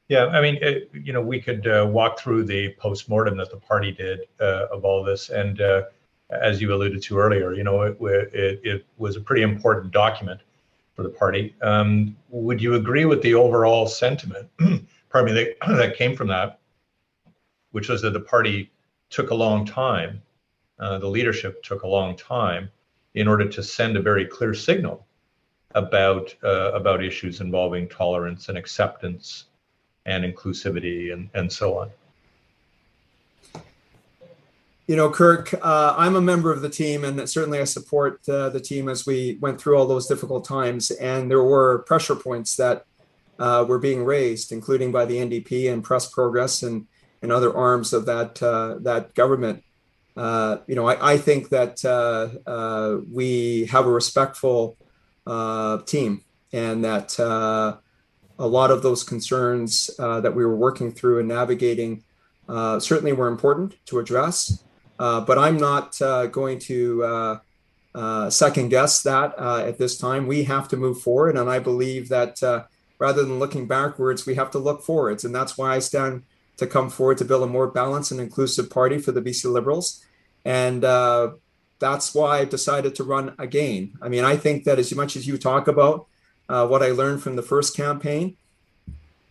Yeah, 0.07 0.27
I 0.27 0.41
mean, 0.41 0.57
it, 0.62 0.91
you 0.93 1.13
know, 1.13 1.22
we 1.22 1.41
could 1.41 1.65
uh, 1.65 1.88
walk 1.89 2.19
through 2.19 2.43
the 2.43 2.75
postmortem 2.77 3.38
that 3.38 3.50
the 3.50 3.57
party 3.57 3.91
did 3.91 4.22
uh, 4.39 4.67
of 4.72 4.86
all 4.86 5.03
this, 5.03 5.29
and 5.29 5.60
uh, 5.62 5.84
as 6.29 6.62
you 6.62 6.74
alluded 6.74 7.01
to 7.03 7.17
earlier, 7.17 7.53
you 7.53 7.63
know, 7.63 7.81
it, 7.81 7.98
it, 8.01 8.62
it, 8.63 8.86
was 8.98 9.15
a 9.15 9.22
pretty 9.22 9.41
important 9.41 9.91
document 9.91 10.41
for 10.93 11.01
the 11.03 11.10
party. 11.10 11.55
Um, 11.62 12.15
would 12.29 12.62
you 12.62 12.75
agree 12.75 13.05
with 13.05 13.22
the 13.24 13.34
overall 13.34 13.88
sentiment? 13.88 14.48
pardon 15.10 15.34
me, 15.34 15.43
that, 15.43 15.67
that 15.75 15.98
came 15.98 16.15
from 16.15 16.27
that, 16.27 16.60
which 17.75 17.89
was 17.89 18.01
that 18.01 18.13
the 18.13 18.22
party 18.22 18.72
took 19.10 19.32
a 19.32 19.36
long 19.36 19.65
time, 19.65 20.22
uh, 20.79 20.98
the 20.98 21.10
leadership 21.10 21.62
took 21.62 21.84
a 21.84 21.88
long 21.88 22.15
time 22.15 22.72
in 23.15 23.27
order 23.27 23.50
to 23.50 23.62
send 23.62 23.98
a 23.98 24.01
very 24.01 24.25
clear 24.25 24.53
signal 24.53 25.05
about 25.72 26.34
uh, 26.41 26.72
about 26.72 27.03
issues 27.03 27.41
involving 27.41 27.89
tolerance 27.89 28.48
and 28.48 28.58
acceptance 28.58 29.48
and 30.05 30.24
inclusivity 30.24 31.12
and, 31.12 31.29
and 31.34 31.51
so 31.51 31.77
on. 31.77 31.89
You 34.88 34.96
know, 34.96 35.10
Kirk, 35.10 35.53
uh, 35.62 35.96
I'm 35.98 36.15
a 36.15 36.22
member 36.22 36.53
of 36.53 36.62
the 36.62 36.70
team, 36.70 37.03
and 37.03 37.29
certainly 37.29 37.60
I 37.60 37.65
support 37.65 38.22
uh, 38.29 38.48
the 38.48 38.62
team 38.62 38.88
as 38.88 39.05
we 39.05 39.38
went 39.41 39.60
through 39.60 39.77
all 39.77 39.86
those 39.86 40.08
difficult 40.08 40.46
times. 40.46 40.91
And 40.91 41.29
there 41.29 41.44
were 41.44 41.79
pressure 41.79 42.15
points 42.15 42.55
that 42.55 42.86
uh, 43.38 43.65
were 43.67 43.79
being 43.79 44.05
raised, 44.05 44.53
including 44.53 44.94
by 44.94 45.03
the 45.03 45.17
NDP 45.17 45.70
and 45.70 45.84
Press 45.84 46.08
Progress, 46.08 46.63
and 46.63 46.88
and 47.25 47.34
other 47.34 47.51
arms 47.58 47.91
of 47.91 48.05
that 48.05 48.41
uh, 48.41 48.75
that 48.82 49.15
government. 49.15 49.63
Uh, 50.15 50.58
you 50.67 50.75
know, 50.75 50.88
I, 50.88 51.13
I 51.13 51.17
think 51.17 51.50
that 51.50 51.84
uh, 51.84 52.29
uh 52.50 52.98
we 53.12 53.65
have 53.65 53.88
a 53.88 53.91
respectful 53.91 54.77
uh, 55.25 55.79
team, 55.82 56.22
and 56.53 56.86
that 56.86 57.20
uh, 57.20 57.77
a 58.38 58.48
lot 58.48 58.70
of 58.70 58.84
those 58.84 59.03
concerns 59.03 59.89
that 59.98 60.36
we 60.36 60.46
were 60.46 60.55
working 60.55 60.91
through 60.91 61.20
and 61.20 61.27
navigating 61.27 62.03
certainly 62.48 63.12
were 63.12 63.27
important 63.27 63.75
to 63.88 63.98
address. 63.98 64.63
But 64.98 65.38
I'm 65.39 65.58
not 65.58 65.98
going 66.32 66.60
to 66.60 67.39
second 68.29 68.70
guess 68.70 69.01
that 69.01 69.39
at 69.39 69.77
this 69.79 69.98
time. 69.98 70.27
We 70.27 70.44
have 70.44 70.67
to 70.70 70.77
move 70.77 71.01
forward, 71.01 71.38
and 71.38 71.50
I 71.50 71.60
believe 71.60 72.10
that 72.10 72.36
rather 73.00 73.24
than 73.24 73.39
looking 73.39 73.65
backwards, 73.67 74.27
we 74.27 74.36
have 74.36 74.51
to 74.51 74.60
look 74.60 74.84
forwards, 74.84 75.25
and 75.25 75.34
that's 75.34 75.58
why 75.58 75.75
I 75.75 75.79
stand 75.79 76.24
to 76.57 76.67
come 76.67 76.89
forward 76.89 77.17
to 77.17 77.25
build 77.25 77.43
a 77.43 77.47
more 77.47 77.67
balanced 77.67 78.12
and 78.12 78.19
inclusive 78.19 78.69
party 78.69 78.97
for 78.97 79.12
the 79.12 79.21
BC 79.21 79.51
Liberals, 79.51 80.03
and 80.43 80.83
that's 81.79 82.15
why 82.15 82.39
I 82.39 82.45
decided 82.45 82.95
to 82.95 83.03
run 83.03 83.35
again. 83.38 83.93
I 84.01 84.09
mean, 84.09 84.24
I 84.24 84.38
think 84.38 84.63
that 84.63 84.79
as 84.79 84.93
much 84.95 85.15
as 85.15 85.27
you 85.27 85.38
talk 85.38 85.67
about 85.67 86.07
uh, 86.47 86.67
what 86.67 86.83
I 86.83 86.91
learned 86.91 87.21
from 87.21 87.35
the 87.35 87.41
first 87.41 87.75
campaign, 87.75 88.38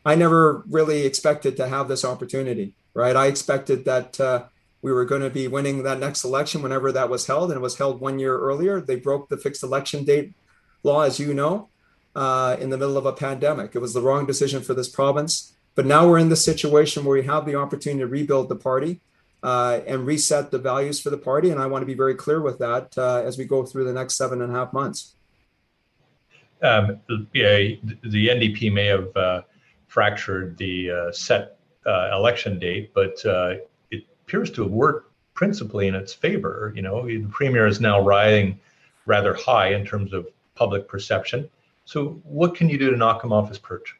I 0.04 0.14
never 0.14 0.64
really 0.68 1.06
expected 1.06 1.56
to 1.56 1.68
have 1.68 1.88
this 1.88 2.04
opportunity, 2.04 2.74
right? 2.92 3.16
I 3.16 3.26
expected 3.26 3.86
that 3.86 4.20
uh, 4.20 4.44
we 4.82 4.92
were 4.92 5.06
going 5.06 5.22
to 5.22 5.30
be 5.30 5.48
winning 5.48 5.82
that 5.84 5.98
next 5.98 6.24
election 6.24 6.60
whenever 6.60 6.92
that 6.92 7.08
was 7.08 7.26
held, 7.26 7.50
and 7.50 7.56
it 7.56 7.62
was 7.62 7.78
held 7.78 8.00
one 8.00 8.18
year 8.18 8.38
earlier. 8.38 8.80
They 8.80 8.96
broke 8.96 9.28
the 9.28 9.38
fixed 9.38 9.62
election 9.62 10.04
date 10.04 10.34
law, 10.82 11.02
as 11.02 11.18
you 11.18 11.32
know, 11.32 11.70
uh, 12.14 12.56
in 12.60 12.68
the 12.68 12.76
middle 12.76 12.98
of 12.98 13.06
a 13.06 13.12
pandemic. 13.12 13.74
It 13.74 13.78
was 13.78 13.94
the 13.94 14.02
wrong 14.02 14.26
decision 14.26 14.62
for 14.62 14.74
this 14.74 14.88
province. 14.88 15.54
But 15.74 15.86
now 15.86 16.08
we're 16.08 16.18
in 16.18 16.28
the 16.28 16.36
situation 16.36 17.04
where 17.04 17.18
we 17.18 17.26
have 17.26 17.46
the 17.46 17.56
opportunity 17.56 18.00
to 18.00 18.06
rebuild 18.06 18.48
the 18.48 18.56
party 18.56 19.00
uh, 19.42 19.80
and 19.86 20.06
reset 20.06 20.50
the 20.50 20.58
values 20.58 21.00
for 21.00 21.10
the 21.10 21.18
party. 21.18 21.50
And 21.50 21.60
I 21.60 21.66
want 21.66 21.82
to 21.82 21.86
be 21.86 21.94
very 21.94 22.14
clear 22.14 22.40
with 22.40 22.58
that 22.58 22.96
uh, 22.96 23.22
as 23.24 23.36
we 23.36 23.44
go 23.44 23.64
through 23.64 23.84
the 23.84 23.92
next 23.92 24.14
seven 24.14 24.40
and 24.40 24.52
a 24.52 24.54
half 24.54 24.72
months. 24.72 25.14
Um, 26.62 27.00
yeah, 27.34 27.56
the 28.04 28.28
NDP 28.28 28.72
may 28.72 28.86
have 28.86 29.14
uh, 29.16 29.42
fractured 29.86 30.56
the 30.56 30.90
uh, 30.90 31.12
set 31.12 31.58
uh, 31.86 32.10
election 32.14 32.58
date, 32.58 32.92
but 32.94 33.24
uh, 33.26 33.56
it 33.90 34.04
appears 34.22 34.50
to 34.52 34.62
have 34.62 34.70
worked 34.70 35.12
principally 35.34 35.88
in 35.88 35.94
its 35.94 36.14
favor. 36.14 36.72
You 36.74 36.82
know, 36.82 37.06
the 37.06 37.26
premier 37.30 37.66
is 37.66 37.80
now 37.80 38.00
riding 38.00 38.58
rather 39.04 39.34
high 39.34 39.74
in 39.74 39.84
terms 39.84 40.12
of 40.12 40.26
public 40.54 40.88
perception. 40.88 41.50
So, 41.84 42.20
what 42.24 42.54
can 42.54 42.70
you 42.70 42.78
do 42.78 42.90
to 42.90 42.96
knock 42.96 43.22
him 43.22 43.32
off 43.32 43.50
his 43.50 43.58
perch? 43.58 43.94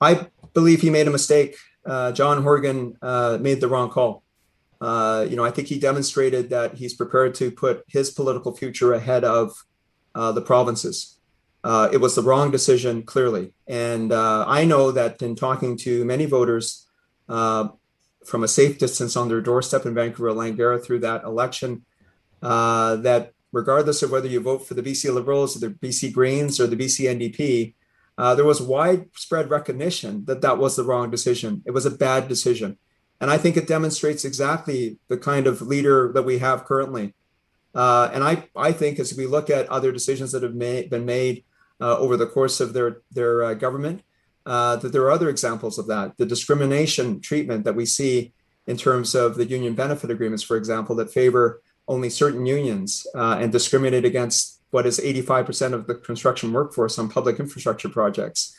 I 0.00 0.28
believe 0.54 0.80
he 0.80 0.90
made 0.90 1.08
a 1.08 1.10
mistake. 1.10 1.56
Uh, 1.84 2.12
John 2.12 2.42
Horgan 2.42 2.96
uh, 3.02 3.38
made 3.40 3.60
the 3.60 3.68
wrong 3.68 3.90
call. 3.90 4.22
Uh, 4.80 5.26
you 5.28 5.36
know, 5.36 5.44
I 5.44 5.50
think 5.50 5.68
he 5.68 5.78
demonstrated 5.78 6.50
that 6.50 6.74
he's 6.74 6.94
prepared 6.94 7.34
to 7.36 7.50
put 7.50 7.84
his 7.88 8.10
political 8.10 8.54
future 8.54 8.92
ahead 8.92 9.24
of 9.24 9.52
the 10.14 10.42
provinces 10.42 11.18
uh, 11.64 11.88
it 11.92 11.98
was 11.98 12.14
the 12.14 12.22
wrong 12.22 12.50
decision, 12.50 13.02
clearly. 13.02 13.52
And 13.66 14.12
uh, 14.12 14.44
I 14.46 14.64
know 14.64 14.92
that 14.92 15.20
in 15.22 15.34
talking 15.34 15.76
to 15.78 16.04
many 16.04 16.24
voters 16.26 16.86
uh, 17.28 17.68
from 18.24 18.44
a 18.44 18.48
safe 18.48 18.78
distance 18.78 19.16
on 19.16 19.28
their 19.28 19.40
doorstep 19.40 19.84
in 19.84 19.94
Vancouver, 19.94 20.30
Langara 20.32 20.82
through 20.82 21.00
that 21.00 21.24
election, 21.24 21.84
uh, 22.42 22.96
that 22.96 23.32
regardless 23.52 24.02
of 24.02 24.10
whether 24.10 24.28
you 24.28 24.40
vote 24.40 24.66
for 24.66 24.74
the 24.74 24.82
BC 24.82 25.12
Liberals 25.12 25.56
or 25.56 25.68
the 25.68 25.74
BC 25.74 26.12
Greens 26.12 26.60
or 26.60 26.66
the 26.66 26.76
BC 26.76 27.06
NDP, 27.06 27.74
uh, 28.18 28.34
there 28.34 28.44
was 28.44 28.60
widespread 28.60 29.48
recognition 29.48 30.24
that 30.26 30.42
that 30.42 30.58
was 30.58 30.76
the 30.76 30.84
wrong 30.84 31.10
decision. 31.10 31.62
It 31.64 31.70
was 31.70 31.86
a 31.86 31.90
bad 31.90 32.28
decision. 32.28 32.76
And 33.20 33.30
I 33.30 33.38
think 33.38 33.56
it 33.56 33.66
demonstrates 33.66 34.24
exactly 34.24 34.98
the 35.08 35.16
kind 35.16 35.46
of 35.46 35.62
leader 35.62 36.12
that 36.14 36.22
we 36.22 36.38
have 36.38 36.64
currently. 36.64 37.14
Uh, 37.74 38.10
and 38.12 38.22
I, 38.22 38.48
I 38.54 38.72
think 38.72 38.98
as 38.98 39.16
we 39.16 39.26
look 39.26 39.48
at 39.50 39.68
other 39.68 39.92
decisions 39.92 40.32
that 40.32 40.42
have 40.42 40.54
made, 40.54 40.90
been 40.90 41.04
made 41.04 41.44
uh, 41.80 41.96
over 41.98 42.16
the 42.16 42.26
course 42.26 42.60
of 42.60 42.72
their 42.72 43.02
their 43.12 43.44
uh, 43.44 43.54
government. 43.54 44.02
Uh, 44.46 44.76
that 44.76 44.92
there 44.92 45.02
are 45.02 45.10
other 45.10 45.28
examples 45.28 45.78
of 45.78 45.86
that. 45.88 46.16
The 46.16 46.24
discrimination 46.24 47.20
treatment 47.20 47.64
that 47.64 47.76
we 47.76 47.84
see 47.84 48.32
in 48.66 48.78
terms 48.78 49.14
of 49.14 49.34
the 49.34 49.44
union 49.44 49.74
benefit 49.74 50.10
agreements, 50.10 50.42
for 50.42 50.56
example, 50.56 50.96
that 50.96 51.12
favor 51.12 51.60
only 51.86 52.08
certain 52.08 52.46
unions 52.46 53.06
uh, 53.14 53.36
and 53.40 53.52
discriminate 53.52 54.06
against 54.06 54.57
what 54.70 54.86
is 54.86 55.00
85% 55.00 55.72
of 55.72 55.86
the 55.86 55.94
construction 55.94 56.52
workforce 56.52 56.98
on 56.98 57.08
public 57.08 57.40
infrastructure 57.40 57.88
projects. 57.88 58.56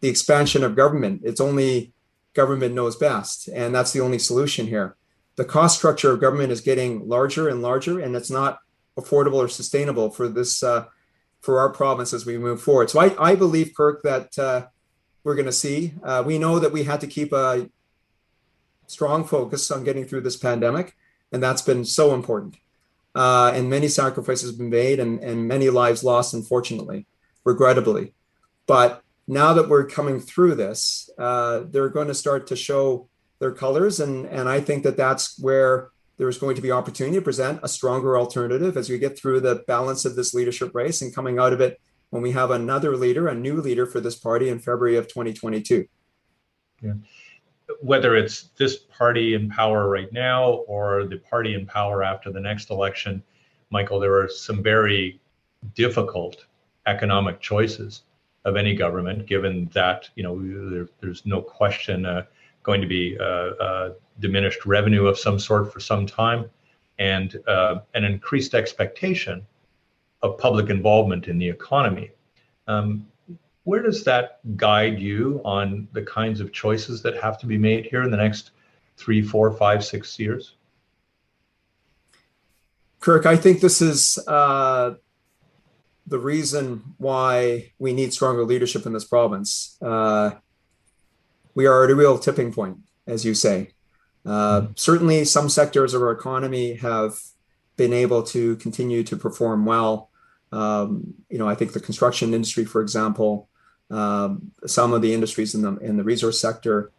The 0.00 0.08
expansion 0.08 0.64
of 0.64 0.74
government, 0.74 1.22
it's 1.24 1.40
only 1.40 1.92
government 2.34 2.74
knows 2.74 2.96
best, 2.96 3.48
and 3.48 3.74
that's 3.74 3.92
the 3.92 4.00
only 4.00 4.18
solution 4.18 4.66
here. 4.66 4.96
The 5.36 5.44
cost 5.44 5.78
structure 5.78 6.10
of 6.10 6.20
government 6.20 6.52
is 6.52 6.60
getting 6.60 7.08
larger 7.08 7.48
and 7.48 7.62
larger, 7.62 8.00
and 8.00 8.16
it's 8.16 8.30
not 8.30 8.58
affordable 8.98 9.36
or 9.36 9.48
sustainable 9.48 10.10
for 10.10 10.28
this 10.28 10.62
uh, 10.62 10.86
for 11.40 11.58
our 11.58 11.70
province 11.70 12.12
as 12.12 12.26
we 12.26 12.38
move 12.38 12.62
forward. 12.62 12.90
So 12.90 13.00
I, 13.00 13.30
I 13.30 13.34
believe, 13.34 13.74
Kirk, 13.74 14.02
that 14.02 14.38
uh, 14.38 14.66
we're 15.24 15.34
going 15.34 15.46
to 15.46 15.52
see. 15.52 15.94
Uh, 16.02 16.22
we 16.24 16.38
know 16.38 16.58
that 16.58 16.72
we 16.72 16.84
had 16.84 17.00
to 17.00 17.06
keep 17.06 17.32
a 17.32 17.68
strong 18.86 19.24
focus 19.24 19.70
on 19.70 19.84
getting 19.84 20.04
through 20.04 20.20
this 20.20 20.36
pandemic, 20.36 20.96
and 21.32 21.42
that's 21.42 21.62
been 21.62 21.84
so 21.84 22.14
important. 22.14 22.56
Uh, 23.14 23.52
and 23.54 23.68
many 23.68 23.88
sacrifices 23.88 24.50
have 24.50 24.58
been 24.58 24.70
made, 24.70 24.98
and, 24.98 25.22
and 25.22 25.46
many 25.46 25.68
lives 25.68 26.02
lost, 26.02 26.32
unfortunately, 26.34 27.06
regrettably. 27.44 28.14
But 28.66 29.02
now 29.26 29.52
that 29.52 29.68
we're 29.68 29.86
coming 29.86 30.20
through 30.20 30.54
this, 30.54 31.10
uh, 31.18 31.64
they're 31.68 31.88
going 31.88 32.08
to 32.08 32.14
start 32.14 32.46
to 32.48 32.56
show 32.56 33.08
their 33.38 33.52
colors, 33.52 34.00
and 34.00 34.26
and 34.26 34.48
I 34.48 34.60
think 34.60 34.82
that 34.84 34.96
that's 34.96 35.38
where 35.38 35.90
there's 36.16 36.38
going 36.38 36.56
to 36.56 36.62
be 36.62 36.70
opportunity 36.70 37.16
to 37.16 37.22
present 37.22 37.60
a 37.62 37.68
stronger 37.68 38.16
alternative 38.16 38.76
as 38.76 38.88
we 38.88 38.98
get 38.98 39.18
through 39.18 39.40
the 39.40 39.64
balance 39.66 40.04
of 40.04 40.14
this 40.14 40.32
leadership 40.32 40.74
race 40.74 41.02
and 41.02 41.14
coming 41.14 41.38
out 41.38 41.52
of 41.52 41.60
it 41.60 41.80
when 42.10 42.22
we 42.22 42.32
have 42.32 42.50
another 42.50 42.96
leader, 42.96 43.26
a 43.26 43.34
new 43.34 43.60
leader 43.60 43.86
for 43.86 43.98
this 43.98 44.14
party 44.14 44.48
in 44.48 44.58
February 44.58 44.96
of 44.96 45.08
2022. 45.08 45.86
Yeah. 46.82 46.92
Whether 47.80 48.16
it's 48.16 48.44
this 48.56 48.76
party 48.76 49.34
in 49.34 49.48
power 49.48 49.88
right 49.88 50.12
now 50.12 50.64
or 50.66 51.04
the 51.04 51.18
party 51.18 51.54
in 51.54 51.66
power 51.66 52.02
after 52.02 52.30
the 52.30 52.40
next 52.40 52.70
election, 52.70 53.22
Michael, 53.70 54.00
there 54.00 54.18
are 54.20 54.28
some 54.28 54.62
very 54.62 55.20
difficult 55.74 56.46
economic 56.86 57.40
choices 57.40 58.02
of 58.44 58.56
any 58.56 58.74
government, 58.74 59.26
given 59.26 59.70
that 59.72 60.08
you 60.16 60.22
know 60.22 60.70
there, 60.70 60.88
there's 61.00 61.24
no 61.24 61.40
question 61.40 62.04
uh, 62.04 62.24
going 62.62 62.80
to 62.80 62.86
be 62.86 63.16
uh, 63.18 63.22
uh, 63.22 63.92
diminished 64.20 64.66
revenue 64.66 65.06
of 65.06 65.18
some 65.18 65.38
sort 65.38 65.72
for 65.72 65.80
some 65.80 66.06
time, 66.06 66.50
and 66.98 67.38
uh, 67.46 67.80
an 67.94 68.04
increased 68.04 68.54
expectation 68.54 69.46
of 70.22 70.38
public 70.38 70.70
involvement 70.70 71.28
in 71.28 71.38
the 71.38 71.48
economy. 71.48 72.10
Um, 72.66 73.06
where 73.64 73.82
does 73.82 74.04
that 74.04 74.40
guide 74.56 74.98
you 74.98 75.40
on 75.44 75.88
the 75.92 76.02
kinds 76.02 76.40
of 76.40 76.52
choices 76.52 77.02
that 77.02 77.16
have 77.22 77.38
to 77.38 77.46
be 77.46 77.58
made 77.58 77.86
here 77.86 78.02
in 78.02 78.10
the 78.10 78.16
next 78.16 78.50
three, 78.96 79.22
four, 79.22 79.52
five, 79.52 79.84
six 79.84 80.18
years? 80.18 80.54
Kirk, 83.00 83.26
I 83.26 83.36
think 83.36 83.60
this 83.60 83.82
is 83.82 84.18
uh, 84.28 84.94
the 86.06 86.18
reason 86.18 86.94
why 86.98 87.72
we 87.78 87.92
need 87.92 88.12
stronger 88.12 88.44
leadership 88.44 88.86
in 88.86 88.92
this 88.92 89.04
province. 89.04 89.76
Uh, 89.82 90.32
we 91.54 91.66
are 91.66 91.84
at 91.84 91.90
a 91.90 91.94
real 91.94 92.18
tipping 92.18 92.52
point, 92.52 92.78
as 93.06 93.24
you 93.24 93.34
say. 93.34 93.70
Uh, 94.24 94.68
certainly, 94.76 95.24
some 95.24 95.48
sectors 95.48 95.94
of 95.94 96.02
our 96.02 96.12
economy 96.12 96.74
have 96.74 97.18
been 97.76 97.92
able 97.92 98.22
to 98.22 98.56
continue 98.56 99.02
to 99.02 99.16
perform 99.16 99.66
well. 99.66 100.10
Um, 100.52 101.14
you 101.28 101.38
know, 101.38 101.48
I 101.48 101.54
think 101.54 101.72
the 101.72 101.80
construction 101.80 102.34
industry, 102.34 102.64
for 102.64 102.80
example, 102.80 103.48
um, 103.92 104.52
some 104.66 104.92
of 104.92 105.02
the 105.02 105.14
industries 105.14 105.54
in 105.54 105.62
the 105.62 105.76
in 105.76 105.96
the 105.96 106.04
resource 106.04 106.40
sector. 106.40 106.90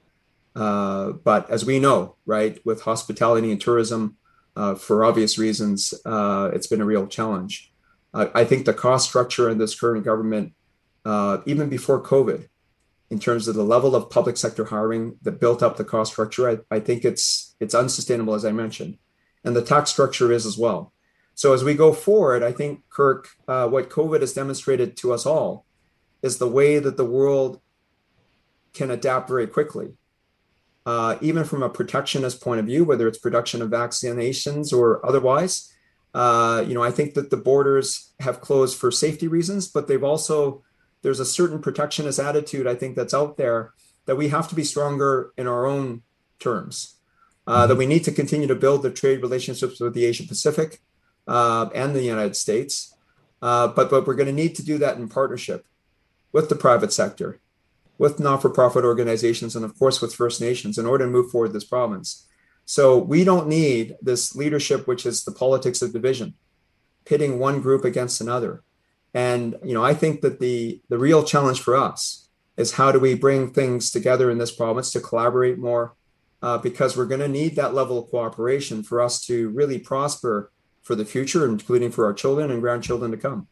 Uh, 0.55 1.11
but 1.11 1.49
as 1.49 1.65
we 1.65 1.79
know, 1.79 2.15
right, 2.25 2.63
with 2.63 2.83
hospitality 2.83 3.51
and 3.51 3.59
tourism, 3.59 4.17
uh, 4.55 4.75
for 4.75 5.03
obvious 5.03 5.37
reasons, 5.39 5.93
uh, 6.05 6.51
it's 6.53 6.67
been 6.67 6.81
a 6.81 6.85
real 6.85 7.07
challenge. 7.07 7.71
I 8.15 8.45
think 8.45 8.65
the 8.65 8.75
cost 8.75 9.09
structure 9.09 9.49
in 9.49 9.57
this 9.57 9.73
current 9.73 10.05
government, 10.05 10.53
uh, 11.03 11.39
even 11.47 11.67
before 11.67 11.99
COVID, 11.99 12.47
in 13.09 13.17
terms 13.17 13.47
of 13.47 13.55
the 13.55 13.63
level 13.63 13.95
of 13.95 14.11
public 14.11 14.37
sector 14.37 14.65
hiring 14.65 15.17
that 15.23 15.39
built 15.39 15.63
up 15.63 15.77
the 15.77 15.83
cost 15.83 16.11
structure. 16.11 16.47
I, 16.47 16.75
I 16.75 16.79
think 16.79 17.05
it's 17.05 17.55
it's 17.59 17.73
unsustainable, 17.73 18.35
as 18.35 18.45
I 18.45 18.51
mentioned, 18.51 18.99
and 19.43 19.55
the 19.55 19.63
tax 19.63 19.89
structure 19.89 20.31
is 20.31 20.45
as 20.45 20.59
well. 20.59 20.93
So 21.33 21.53
as 21.53 21.63
we 21.63 21.73
go 21.73 21.91
forward, 21.91 22.43
I 22.43 22.51
think 22.51 22.87
Kirk, 22.91 23.29
uh, 23.47 23.67
what 23.67 23.89
COVID 23.89 24.21
has 24.21 24.33
demonstrated 24.33 24.95
to 24.97 25.11
us 25.11 25.25
all 25.25 25.65
is 26.23 26.37
the 26.37 26.47
way 26.47 26.79
that 26.79 26.97
the 26.97 27.05
world 27.05 27.61
can 28.73 28.89
adapt 28.89 29.27
very 29.29 29.45
quickly. 29.45 29.93
Uh, 30.85 31.17
even 31.21 31.43
from 31.43 31.61
a 31.61 31.69
protectionist 31.69 32.41
point 32.41 32.59
of 32.59 32.65
view, 32.65 32.83
whether 32.83 33.07
it's 33.07 33.17
production 33.17 33.61
of 33.61 33.69
vaccinations 33.69 34.73
or 34.73 35.05
otherwise, 35.05 35.71
uh, 36.13 36.63
you 36.67 36.73
know, 36.73 36.83
I 36.83 36.91
think 36.91 37.13
that 37.13 37.29
the 37.29 37.37
borders 37.37 38.13
have 38.19 38.41
closed 38.41 38.77
for 38.77 38.91
safety 38.91 39.27
reasons, 39.27 39.67
but 39.67 39.87
they've 39.87 40.03
also 40.03 40.63
there's 41.01 41.19
a 41.19 41.25
certain 41.25 41.59
protectionist 41.59 42.19
attitude 42.19 42.65
I 42.65 42.75
think 42.75 42.95
that's 42.95 43.13
out 43.13 43.35
there 43.37 43.73
that 44.05 44.15
we 44.15 44.29
have 44.29 44.47
to 44.49 44.55
be 44.55 44.63
stronger 44.63 45.31
in 45.37 45.47
our 45.47 45.65
own 45.65 46.01
terms. 46.39 46.95
Uh, 47.45 47.61
mm-hmm. 47.61 47.69
That 47.69 47.75
we 47.75 47.85
need 47.85 48.05
to 48.05 48.11
continue 48.11 48.47
to 48.47 48.55
build 48.55 48.83
the 48.83 48.91
trade 48.91 49.21
relationships 49.21 49.79
with 49.81 49.93
the 49.93 50.05
Asia 50.05 50.23
Pacific 50.23 50.79
uh, 51.27 51.69
and 51.75 51.93
the 51.93 52.03
United 52.03 52.37
States, 52.37 52.95
uh, 53.41 53.67
but 53.67 53.89
but 53.89 54.07
we're 54.07 54.15
going 54.15 54.27
to 54.27 54.33
need 54.33 54.55
to 54.55 54.63
do 54.63 54.77
that 54.77 54.97
in 54.97 55.09
partnership 55.09 55.65
with 56.33 56.49
the 56.49 56.55
private 56.55 56.91
sector, 56.91 57.39
with 57.97 58.19
not-for-profit 58.19 58.83
organizations, 58.83 59.55
and 59.55 59.63
of 59.63 59.77
course 59.79 60.01
with 60.01 60.13
First 60.15 60.41
Nations 60.41 60.77
in 60.77 60.85
order 60.85 61.05
to 61.05 61.11
move 61.11 61.31
forward 61.31 61.53
this 61.53 61.63
province. 61.63 62.27
So 62.65 62.97
we 62.97 63.23
don't 63.23 63.47
need 63.47 63.95
this 64.01 64.35
leadership, 64.35 64.87
which 64.87 65.05
is 65.05 65.23
the 65.23 65.31
politics 65.31 65.81
of 65.81 65.93
division, 65.93 66.33
pitting 67.05 67.39
one 67.39 67.61
group 67.61 67.85
against 67.85 68.19
another. 68.19 68.63
And 69.13 69.57
you 69.63 69.73
know, 69.73 69.85
I 69.85 69.93
think 69.93 70.21
that 70.21 70.39
the 70.39 70.81
the 70.89 70.97
real 70.97 71.23
challenge 71.23 71.61
for 71.61 71.75
us 71.75 72.29
is 72.57 72.73
how 72.73 72.91
do 72.91 72.99
we 72.99 73.15
bring 73.15 73.51
things 73.51 73.91
together 73.91 74.31
in 74.31 74.37
this 74.37 74.51
province 74.51 74.91
to 74.91 74.99
collaborate 74.99 75.57
more, 75.59 75.95
uh, 76.41 76.57
because 76.57 76.95
we're 76.95 77.05
going 77.05 77.19
to 77.21 77.27
need 77.27 77.55
that 77.55 77.73
level 77.73 77.97
of 77.97 78.09
cooperation 78.09 78.81
for 78.83 79.01
us 79.01 79.23
to 79.25 79.49
really 79.49 79.79
prosper 79.79 80.51
for 80.81 80.95
the 80.95 81.05
future, 81.05 81.45
including 81.45 81.91
for 81.91 82.05
our 82.05 82.13
children 82.13 82.51
and 82.51 82.61
grandchildren 82.61 83.11
to 83.11 83.17
come. 83.17 83.47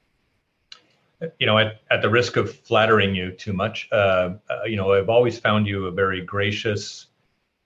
You 1.39 1.45
know, 1.45 1.57
at, 1.57 1.81
at 1.91 2.01
the 2.01 2.09
risk 2.09 2.35
of 2.37 2.53
flattering 2.53 3.13
you 3.13 3.31
too 3.31 3.53
much, 3.53 3.87
uh, 3.91 4.35
uh, 4.49 4.63
you 4.65 4.75
know, 4.75 4.93
I've 4.93 5.09
always 5.09 5.37
found 5.37 5.67
you 5.67 5.85
a 5.85 5.91
very 5.91 6.21
gracious 6.21 7.07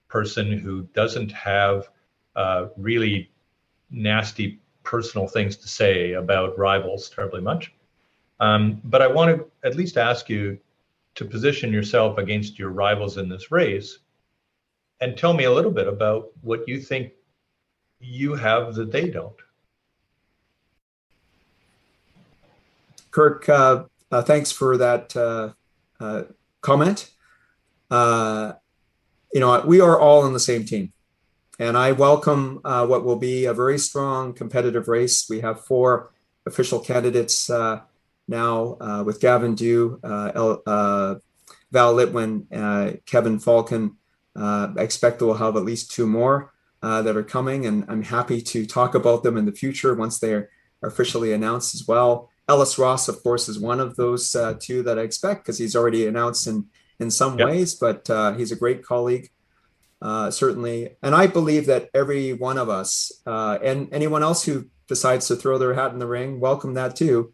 person 0.09 0.57
who 0.57 0.83
doesn't 0.93 1.31
have 1.31 1.89
uh, 2.35 2.67
really 2.77 3.31
nasty 3.89 4.59
personal 4.83 5.27
things 5.27 5.55
to 5.57 5.67
say 5.67 6.13
about 6.13 6.57
rivals 6.57 7.09
terribly 7.09 7.41
much. 7.41 7.73
Um, 8.39 8.81
but 8.83 9.01
I 9.01 9.07
want 9.07 9.37
to 9.37 9.45
at 9.63 9.75
least 9.75 9.97
ask 9.97 10.29
you 10.29 10.59
to 11.15 11.25
position 11.25 11.71
yourself 11.71 12.17
against 12.17 12.59
your 12.59 12.69
rivals 12.69 13.17
in 13.17 13.29
this 13.29 13.51
race 13.51 13.99
and 14.99 15.17
tell 15.17 15.33
me 15.33 15.45
a 15.45 15.51
little 15.51 15.71
bit 15.71 15.87
about 15.87 16.31
what 16.41 16.67
you 16.67 16.79
think 16.79 17.13
you 17.99 18.35
have 18.35 18.75
that 18.75 18.91
they 18.91 19.09
don't. 19.09 19.35
Kirk, 23.15 23.47
uh, 23.47 23.85
uh, 24.11 24.21
thanks 24.23 24.51
for 24.51 24.75
that 24.75 25.15
uh, 25.15 25.53
uh 26.01 26.23
comment. 26.59 27.09
Uh, 27.89 28.51
you 29.33 29.39
know, 29.39 29.63
we 29.65 29.79
are 29.79 29.97
all 29.97 30.25
in 30.25 30.33
the 30.33 30.39
same 30.39 30.65
team. 30.65 30.91
And 31.57 31.77
I 31.77 31.93
welcome 31.93 32.59
uh, 32.65 32.85
what 32.85 33.05
will 33.05 33.15
be 33.15 33.45
a 33.45 33.53
very 33.53 33.79
strong 33.79 34.33
competitive 34.33 34.89
race. 34.89 35.29
We 35.29 35.39
have 35.39 35.63
four 35.63 36.11
official 36.45 36.81
candidates 36.81 37.49
now 38.27 39.03
with 39.05 39.21
Gavin 39.21 39.55
Dew, 39.55 39.97
Val 40.03 41.21
Litwin, 41.71 43.05
Kevin 43.05 43.39
Falcon. 43.39 43.95
I 44.35 44.73
expect 44.77 45.21
we'll 45.21 45.35
have 45.35 45.55
at 45.55 45.63
least 45.63 45.89
two 45.89 46.05
more 46.05 46.51
that 46.81 47.15
are 47.15 47.23
coming, 47.23 47.65
and 47.65 47.85
I'm 47.87 48.03
happy 48.03 48.41
to 48.41 48.65
talk 48.65 48.93
about 48.93 49.23
them 49.23 49.37
in 49.37 49.45
the 49.45 49.53
future 49.53 49.95
once 49.95 50.19
they're 50.19 50.49
officially 50.83 51.31
announced 51.31 51.75
as 51.75 51.87
well. 51.87 52.29
Ellis 52.47 52.77
Ross, 52.77 53.07
of 53.07 53.21
course, 53.23 53.49
is 53.49 53.59
one 53.59 53.79
of 53.79 53.95
those 53.95 54.35
uh, 54.35 54.55
two 54.59 54.83
that 54.83 54.99
I 54.99 55.01
expect 55.01 55.43
because 55.43 55.57
he's 55.57 55.75
already 55.75 56.07
announced 56.07 56.47
in 56.47 56.67
in 56.99 57.11
some 57.11 57.37
yep. 57.37 57.49
ways, 57.49 57.75
but 57.75 58.09
uh, 58.09 58.33
he's 58.33 58.51
a 58.51 58.55
great 58.55 58.83
colleague, 58.83 59.29
uh, 60.01 60.31
certainly. 60.31 60.95
And 61.03 61.13
I 61.13 61.27
believe 61.27 61.65
that 61.65 61.89
every 61.93 62.33
one 62.33 62.57
of 62.57 62.69
us 62.69 63.11
uh, 63.25 63.57
and 63.61 63.89
anyone 63.91 64.23
else 64.23 64.45
who 64.45 64.67
decides 64.87 65.27
to 65.27 65.35
throw 65.35 65.57
their 65.57 65.73
hat 65.73 65.91
in 65.91 65.99
the 65.99 66.07
ring, 66.07 66.39
welcome 66.39 66.75
that 66.75 66.95
too, 66.95 67.33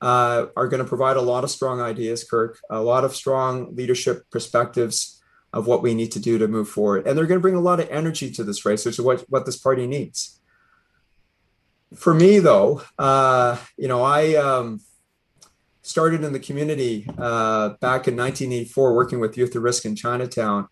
uh, 0.00 0.46
are 0.56 0.68
going 0.68 0.82
to 0.82 0.88
provide 0.88 1.16
a 1.16 1.22
lot 1.22 1.44
of 1.44 1.50
strong 1.50 1.80
ideas, 1.80 2.24
Kirk, 2.24 2.60
a 2.70 2.80
lot 2.80 3.04
of 3.04 3.16
strong 3.16 3.74
leadership 3.74 4.30
perspectives 4.30 5.20
of 5.52 5.66
what 5.66 5.82
we 5.82 5.94
need 5.94 6.12
to 6.12 6.20
do 6.20 6.38
to 6.38 6.46
move 6.46 6.68
forward. 6.68 7.06
And 7.06 7.18
they're 7.18 7.26
going 7.26 7.40
to 7.40 7.42
bring 7.42 7.56
a 7.56 7.60
lot 7.60 7.80
of 7.80 7.88
energy 7.90 8.30
to 8.32 8.44
this 8.44 8.64
race, 8.64 8.86
which 8.86 8.98
is 8.98 9.04
what, 9.04 9.24
what 9.28 9.46
this 9.46 9.56
party 9.56 9.86
needs 9.86 10.39
for 11.94 12.14
me 12.14 12.38
though 12.38 12.82
uh, 12.98 13.56
you 13.76 13.88
know 13.88 14.02
i 14.02 14.34
um, 14.34 14.80
started 15.82 16.22
in 16.22 16.32
the 16.32 16.38
community 16.38 17.06
uh, 17.18 17.70
back 17.80 18.06
in 18.06 18.16
1984 18.16 18.94
working 18.94 19.20
with 19.20 19.36
youth 19.36 19.54
at 19.56 19.62
risk 19.62 19.84
in 19.84 19.96
chinatown. 19.96 20.68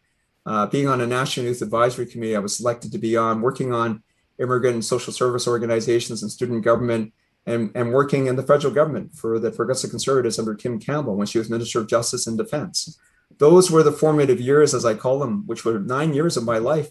Uh, 0.47 0.67
being 0.67 0.89
on 0.89 1.01
a 1.01 1.07
national 1.07 1.47
youth 1.47 1.61
advisory 1.61 2.07
committee 2.07 2.37
i 2.37 2.39
was 2.39 2.57
selected 2.57 2.93
to 2.93 2.99
be 2.99 3.17
on 3.17 3.41
working 3.41 3.73
on 3.73 4.03
immigrant 4.39 4.75
and 4.75 4.85
social 4.85 5.13
service 5.13 5.49
organizations 5.49 6.23
and 6.23 6.31
student 6.31 6.65
government 6.65 7.13
and, 7.47 7.71
and 7.75 7.93
working 7.93 8.27
in 8.27 8.37
the 8.37 8.43
federal 8.43 8.73
government 8.73 9.15
for 9.15 9.39
the 9.39 9.51
progressive 9.51 9.91
conservatives 9.91 10.39
under 10.39 10.55
kim 10.55 10.79
campbell 10.79 11.17
when 11.17 11.27
she 11.27 11.39
was 11.39 11.51
minister 11.51 11.81
of 11.81 11.89
justice 11.89 12.27
and 12.27 12.39
defense. 12.39 12.99
Those 13.39 13.71
were 13.71 13.83
the 13.83 13.93
formative 13.93 14.41
years 14.41 14.73
as 14.73 14.85
i 14.85 14.95
call 14.95 15.19
them 15.19 15.47
which 15.47 15.65
were 15.65 15.81
nine 15.81 16.15
years 16.15 16.37
of 16.37 16.45
my 16.45 16.59
life 16.59 16.91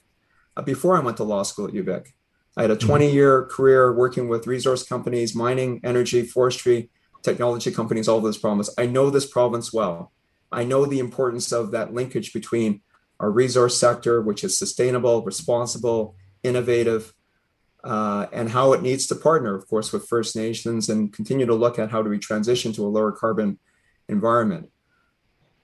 uh, 0.55 0.61
before 0.61 0.97
i 0.97 0.99
went 0.99 1.17
to 1.17 1.23
law 1.23 1.43
school 1.43 1.67
at 1.67 1.73
uvic 1.73 2.07
I 2.57 2.63
had 2.63 2.71
a 2.71 2.75
mm-hmm. 2.75 2.87
20 2.87 3.11
year 3.11 3.45
career 3.45 3.93
working 3.93 4.27
with 4.27 4.47
resource 4.47 4.83
companies, 4.83 5.35
mining, 5.35 5.79
energy, 5.83 6.23
forestry, 6.23 6.89
technology 7.21 7.71
companies, 7.71 8.07
all 8.07 8.17
of 8.17 8.23
this 8.23 8.37
province. 8.37 8.69
I 8.77 8.87
know 8.87 9.09
this 9.09 9.27
province 9.27 9.71
well. 9.71 10.11
I 10.51 10.63
know 10.63 10.85
the 10.85 10.99
importance 10.99 11.51
of 11.51 11.71
that 11.71 11.93
linkage 11.93 12.33
between 12.33 12.81
our 13.19 13.29
resource 13.29 13.77
sector, 13.77 14.21
which 14.21 14.43
is 14.43 14.57
sustainable, 14.57 15.23
responsible, 15.23 16.15
innovative, 16.43 17.13
uh, 17.83 18.27
and 18.31 18.49
how 18.49 18.73
it 18.73 18.81
needs 18.81 19.05
to 19.07 19.15
partner, 19.15 19.55
of 19.55 19.67
course, 19.67 19.91
with 19.91 20.07
First 20.07 20.35
Nations 20.35 20.89
and 20.89 21.13
continue 21.13 21.45
to 21.45 21.53
look 21.53 21.77
at 21.77 21.91
how 21.91 22.01
do 22.01 22.09
we 22.09 22.17
transition 22.17 22.73
to 22.73 22.85
a 22.85 22.89
lower 22.89 23.11
carbon 23.11 23.59
environment. 24.09 24.69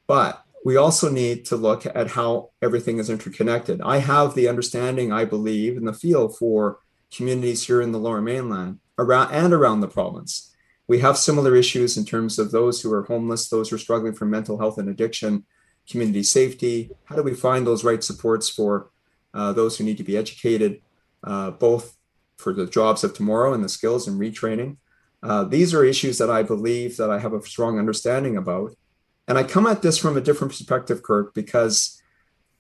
But 0.06 0.44
we 0.66 0.78
also 0.78 1.10
need 1.10 1.46
to 1.46 1.58
look 1.58 1.86
at 1.86 2.12
how 2.12 2.52
everything 2.62 2.98
is 2.98 3.10
interconnected. 3.10 3.82
I 3.82 3.98
have 3.98 4.34
the 4.34 4.48
understanding, 4.48 5.12
I 5.12 5.26
believe, 5.26 5.76
in 5.76 5.86
the 5.86 5.94
field 5.94 6.38
for 6.38 6.80
communities 7.14 7.66
here 7.66 7.82
in 7.82 7.92
the 7.92 8.00
lower 8.00 8.22
mainland 8.22 8.80
around 8.98 9.34
and 9.34 9.54
around 9.54 9.82
the 9.82 9.88
province. 9.88 10.56
We 10.88 11.00
have 11.00 11.18
similar 11.18 11.56
issues 11.56 11.98
in 11.98 12.06
terms 12.06 12.40
of 12.40 12.52
those 12.52 12.82
who 12.82 12.92
are 12.94 13.04
homeless, 13.04 13.50
those 13.50 13.70
who 13.70 13.76
are 13.76 13.80
struggling 13.80 14.14
for 14.14 14.26
mental 14.26 14.58
health 14.58 14.78
and 14.78 14.90
addiction, 14.90 15.46
community 15.90 16.24
safety. 16.24 16.92
How 17.06 17.16
do 17.16 17.24
we 17.24 17.34
find 17.34 17.66
those 17.66 17.84
right 17.84 18.04
supports 18.04 18.50
for 18.50 18.90
uh, 19.34 19.54
those 19.54 19.78
who 19.78 19.84
need 19.84 19.98
to 19.98 20.04
be 20.04 20.18
educated, 20.18 20.82
uh, 21.24 21.52
both 21.52 21.98
for 22.38 22.54
the 22.54 22.66
jobs 22.66 23.04
of 23.04 23.14
tomorrow 23.14 23.54
and 23.54 23.64
the 23.64 23.70
skills 23.70 24.08
and 24.08 24.20
retraining? 24.20 24.78
Uh, 25.22 25.46
these 25.46 25.74
are 25.74 25.86
issues 25.86 26.18
that 26.18 26.30
I 26.30 26.44
believe 26.44 26.98
that 26.98 27.10
I 27.10 27.20
have 27.20 27.34
a 27.34 27.42
strong 27.42 27.80
understanding 27.80 28.38
about. 28.38 28.76
And 29.28 29.38
I 29.38 29.44
come 29.44 29.68
at 29.68 29.82
this 29.82 29.98
from 29.98 30.18
a 30.18 30.22
different 30.22 30.52
perspective, 30.52 31.02
Kirk, 31.02 31.34
because 31.34 32.02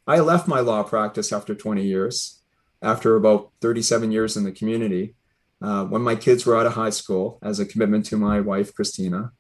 I 0.08 0.19
left 0.19 0.47
my 0.47 0.60
law 0.60 0.84
practice 0.84 1.32
after 1.34 1.54
20 1.56 1.84
years 1.84 2.43
after 2.84 3.15
about 3.15 3.52
37 3.62 4.12
years 4.12 4.36
in 4.36 4.43
the 4.43 4.52
community, 4.52 5.15
uh, 5.62 5.86
when 5.86 6.02
my 6.02 6.15
kids 6.15 6.45
were 6.45 6.58
out 6.58 6.65
of 6.65 6.73
high 6.73 6.89
school, 6.89 7.39
as 7.41 7.60
a 7.60 7.65
commitment 7.65 8.06
to 8.06 8.17
my 8.17 8.41
wife, 8.41 8.76
Christina, 8.76 9.32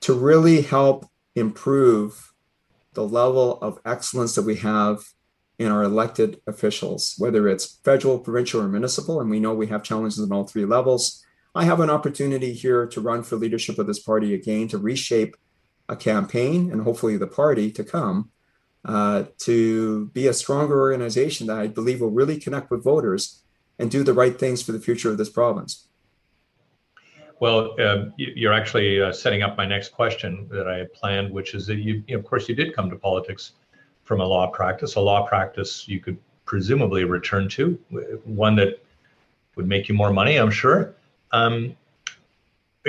to 0.00 0.14
really 0.14 0.62
help 0.62 1.06
improve 1.34 2.32
the 2.94 3.06
level 3.06 3.58
of 3.60 3.78
excellence 3.84 4.34
that 4.34 4.46
we 4.46 4.56
have 4.56 5.04
in 5.58 5.70
our 5.70 5.82
elected 5.82 6.40
officials, 6.46 7.14
whether 7.18 7.46
it's 7.48 7.78
federal, 7.84 8.18
provincial, 8.18 8.62
or 8.62 8.68
municipal. 8.68 9.20
And 9.20 9.28
we 9.28 9.40
know 9.40 9.52
we 9.52 9.66
have 9.66 9.82
challenges 9.82 10.18
in 10.18 10.32
all 10.32 10.46
three 10.46 10.64
levels. 10.64 11.22
I 11.54 11.64
have 11.64 11.80
an 11.80 11.90
opportunity 11.90 12.54
here 12.54 12.86
to 12.86 13.00
run 13.00 13.22
for 13.22 13.36
leadership 13.36 13.78
of 13.78 13.86
this 13.86 13.98
party 13.98 14.32
again, 14.32 14.68
to 14.68 14.78
reshape 14.78 15.36
a 15.88 15.96
campaign 15.96 16.70
and 16.70 16.82
hopefully 16.82 17.16
the 17.16 17.26
party 17.26 17.70
to 17.72 17.84
come 17.84 18.30
uh, 18.84 19.24
to 19.38 20.06
be 20.06 20.26
a 20.26 20.32
stronger 20.32 20.80
organization 20.80 21.46
that 21.46 21.58
I 21.58 21.66
believe 21.66 22.00
will 22.00 22.10
really 22.10 22.38
connect 22.38 22.70
with 22.70 22.84
voters 22.84 23.42
and 23.78 23.90
do 23.90 24.02
the 24.02 24.12
right 24.12 24.38
things 24.38 24.62
for 24.62 24.72
the 24.72 24.80
future 24.80 25.10
of 25.10 25.18
this 25.18 25.28
province. 25.28 25.88
Well, 27.40 27.80
uh, 27.80 28.06
you're 28.16 28.52
actually 28.52 29.00
uh, 29.00 29.12
setting 29.12 29.42
up 29.42 29.56
my 29.56 29.64
next 29.64 29.90
question 29.90 30.48
that 30.50 30.66
I 30.66 30.78
had 30.78 30.92
planned, 30.92 31.32
which 31.32 31.54
is 31.54 31.66
that 31.66 31.76
you, 31.76 32.02
of 32.10 32.24
course, 32.24 32.48
you 32.48 32.54
did 32.54 32.74
come 32.74 32.90
to 32.90 32.96
politics 32.96 33.52
from 34.02 34.20
a 34.20 34.24
law 34.24 34.48
practice, 34.48 34.96
a 34.96 35.00
law 35.00 35.26
practice 35.26 35.86
you 35.86 36.00
could 36.00 36.18
presumably 36.46 37.04
return 37.04 37.48
to, 37.50 37.78
one 38.24 38.56
that 38.56 38.82
would 39.54 39.68
make 39.68 39.88
you 39.88 39.94
more 39.94 40.12
money, 40.12 40.36
I'm 40.36 40.50
sure. 40.50 40.94
Um, 41.30 41.76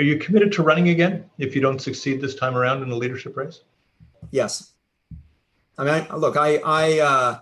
are 0.00 0.02
you 0.02 0.16
committed 0.16 0.50
to 0.52 0.62
running 0.62 0.88
again 0.88 1.28
if 1.36 1.54
you 1.54 1.60
don't 1.60 1.78
succeed 1.78 2.22
this 2.22 2.34
time 2.34 2.56
around 2.56 2.82
in 2.82 2.88
the 2.88 2.96
leadership 2.96 3.36
race? 3.36 3.60
Yes. 4.30 4.72
I 5.76 5.84
mean, 5.84 6.06
I, 6.10 6.16
look, 6.16 6.38
I 6.38 6.56
I 6.64 7.00
uh, 7.00 7.38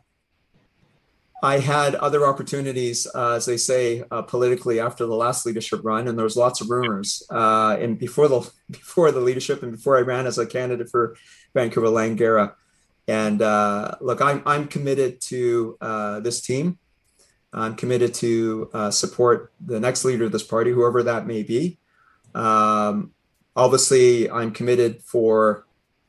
I 1.41 1.59
had 1.61 1.95
other 1.95 2.27
opportunities, 2.27 3.07
uh, 3.15 3.35
as 3.35 3.47
they 3.47 3.57
say, 3.57 4.03
uh, 4.11 4.23
politically 4.23 4.81
after 4.81 5.07
the 5.07 5.15
last 5.15 5.47
leadership 5.47 5.83
run, 5.85 6.09
and 6.09 6.19
there 6.19 6.25
was 6.25 6.37
lots 6.37 6.61
of 6.61 6.69
rumors. 6.69 7.23
Uh, 7.31 7.77
and 7.81 7.97
before 7.97 8.27
the 8.27 8.51
before 8.71 9.13
the 9.13 9.21
leadership, 9.21 9.63
and 9.63 9.71
before 9.71 9.97
I 9.97 10.01
ran 10.01 10.27
as 10.27 10.39
a 10.39 10.47
candidate 10.47 10.91
for 10.91 11.17
Vancouver 11.55 11.87
Langara, 11.87 12.55
and 13.07 13.41
uh, 13.41 13.95
look, 14.01 14.21
I'm 14.21 14.43
I'm 14.47 14.67
committed 14.67 15.21
to 15.33 15.79
uh, 15.81 16.21
this 16.21 16.41
team. 16.41 16.79
I'm 17.53 17.77
committed 17.77 18.15
to 18.15 18.69
uh, 18.75 18.91
support 18.91 19.53
the 19.65 19.79
next 19.79 20.05
leader 20.05 20.25
of 20.25 20.33
this 20.33 20.43
party, 20.43 20.73
whoever 20.73 21.05
that 21.05 21.25
may 21.25 21.45
be. 21.45 21.79
Um, 22.39 23.13
obviously, 23.57 24.31
I'm 24.31 24.53
committed 24.53 25.03
for 25.03 25.67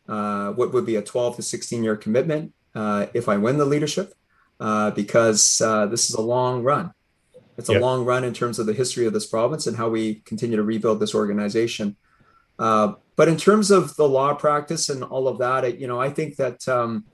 uh, 0.07 0.51
what 0.51 0.73
would 0.73 0.85
be 0.85 0.95
a 0.95 1.01
12 1.01 1.37
to 1.37 1.41
16 1.41 1.83
year 1.83 1.95
commitment 1.95 2.53
uh, 2.75 3.07
if 3.13 3.27
I 3.27 3.37
win 3.37 3.57
the 3.57 3.65
leadership, 3.65 4.13
uh, 4.59 4.91
because 4.91 5.59
uh, 5.59 5.87
this 5.87 6.09
is 6.09 6.15
a 6.15 6.21
long 6.21 6.63
run. 6.63 6.93
It's 7.57 7.69
a 7.69 7.73
yep. 7.73 7.81
long 7.81 8.05
run 8.05 8.23
in 8.23 8.33
terms 8.33 8.57
of 8.57 8.67
the 8.67 8.73
history 8.73 9.05
of 9.05 9.11
this 9.11 9.25
province 9.25 9.67
and 9.67 9.75
how 9.75 9.89
we 9.89 10.15
continue 10.25 10.55
to 10.55 10.63
rebuild 10.63 10.99
this 11.01 11.13
organization. 11.13 11.97
Uh, 12.57 12.93
but 13.15 13.27
in 13.27 13.35
terms 13.35 13.69
of 13.69 13.95
the 13.97 14.07
law 14.07 14.33
practice 14.33 14.87
and 14.87 15.03
all 15.03 15.27
of 15.27 15.39
that, 15.39 15.65
it, 15.65 15.77
you 15.77 15.87
know, 15.87 15.99
I 15.99 16.09
think 16.09 16.37
that 16.37 16.65
um, 16.69 17.05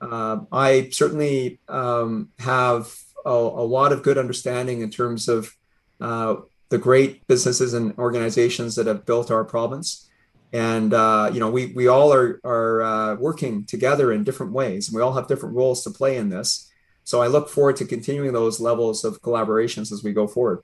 uh, 0.00 0.40
I 0.50 0.88
certainly 0.90 1.60
um, 1.68 2.30
have 2.38 2.94
a, 3.26 3.30
a 3.30 3.66
lot 3.66 3.92
of 3.92 4.02
good 4.02 4.16
understanding 4.16 4.80
in 4.80 4.90
terms 4.90 5.28
of 5.28 5.54
uh, 6.00 6.36
the 6.68 6.78
great 6.78 7.26
businesses 7.26 7.74
and 7.74 7.96
organizations 7.98 8.74
that 8.76 8.86
have 8.86 9.06
built 9.06 9.30
our 9.30 9.44
province. 9.44 10.08
And 10.52 10.94
uh, 10.94 11.30
you 11.32 11.40
know, 11.40 11.50
we 11.50 11.72
we 11.74 11.88
all 11.88 12.12
are 12.12 12.40
are 12.44 12.82
uh, 12.82 13.14
working 13.16 13.64
together 13.64 14.12
in 14.12 14.22
different 14.22 14.52
ways, 14.52 14.88
and 14.88 14.96
we 14.96 15.02
all 15.02 15.14
have 15.14 15.26
different 15.26 15.56
roles 15.56 15.82
to 15.84 15.90
play 15.90 16.16
in 16.16 16.28
this. 16.28 16.70
So 17.02 17.20
I 17.20 17.26
look 17.26 17.48
forward 17.48 17.76
to 17.76 17.84
continuing 17.84 18.32
those 18.32 18.60
levels 18.60 19.04
of 19.04 19.20
collaborations 19.20 19.92
as 19.92 20.02
we 20.02 20.12
go 20.12 20.26
forward. 20.26 20.62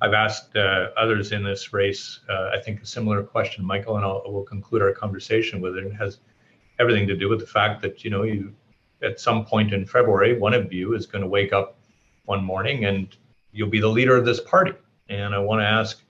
I've 0.00 0.14
asked 0.14 0.56
uh, 0.56 0.88
others 0.96 1.32
in 1.32 1.42
this 1.42 1.72
race, 1.72 2.20
uh, 2.28 2.50
I 2.54 2.60
think, 2.60 2.82
a 2.82 2.86
similar 2.86 3.22
question, 3.22 3.64
Michael, 3.64 3.96
and 3.96 4.04
I'll, 4.04 4.22
we'll 4.26 4.44
conclude 4.44 4.82
our 4.82 4.92
conversation 4.92 5.60
with 5.60 5.76
it. 5.76 5.84
It 5.84 5.94
has 5.94 6.18
everything 6.78 7.06
to 7.08 7.16
do 7.16 7.28
with 7.28 7.40
the 7.40 7.46
fact 7.46 7.82
that 7.82 8.04
you 8.04 8.10
know 8.10 8.22
you 8.22 8.54
at 9.02 9.20
some 9.20 9.44
point 9.44 9.72
in 9.72 9.86
February, 9.86 10.38
one 10.38 10.54
of 10.54 10.72
you 10.72 10.94
is 10.94 11.06
going 11.06 11.22
to 11.22 11.28
wake 11.28 11.52
up 11.52 11.78
one 12.24 12.42
morning 12.42 12.84
and 12.84 13.16
you'll 13.52 13.70
be 13.70 13.80
the 13.80 13.88
leader 13.88 14.16
of 14.16 14.24
this 14.24 14.40
party. 14.40 14.72
And 15.08 15.34
I 15.34 15.38
want 15.38 15.60
to 15.60 15.66
ask, 15.66 16.00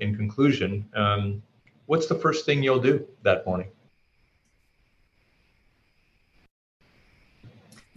in 0.00 0.16
conclusion, 0.16 0.88
um, 0.94 1.42
what's 1.86 2.06
the 2.06 2.14
first 2.14 2.46
thing 2.46 2.62
you'll 2.62 2.80
do 2.80 3.06
that 3.22 3.44
morning? 3.46 3.68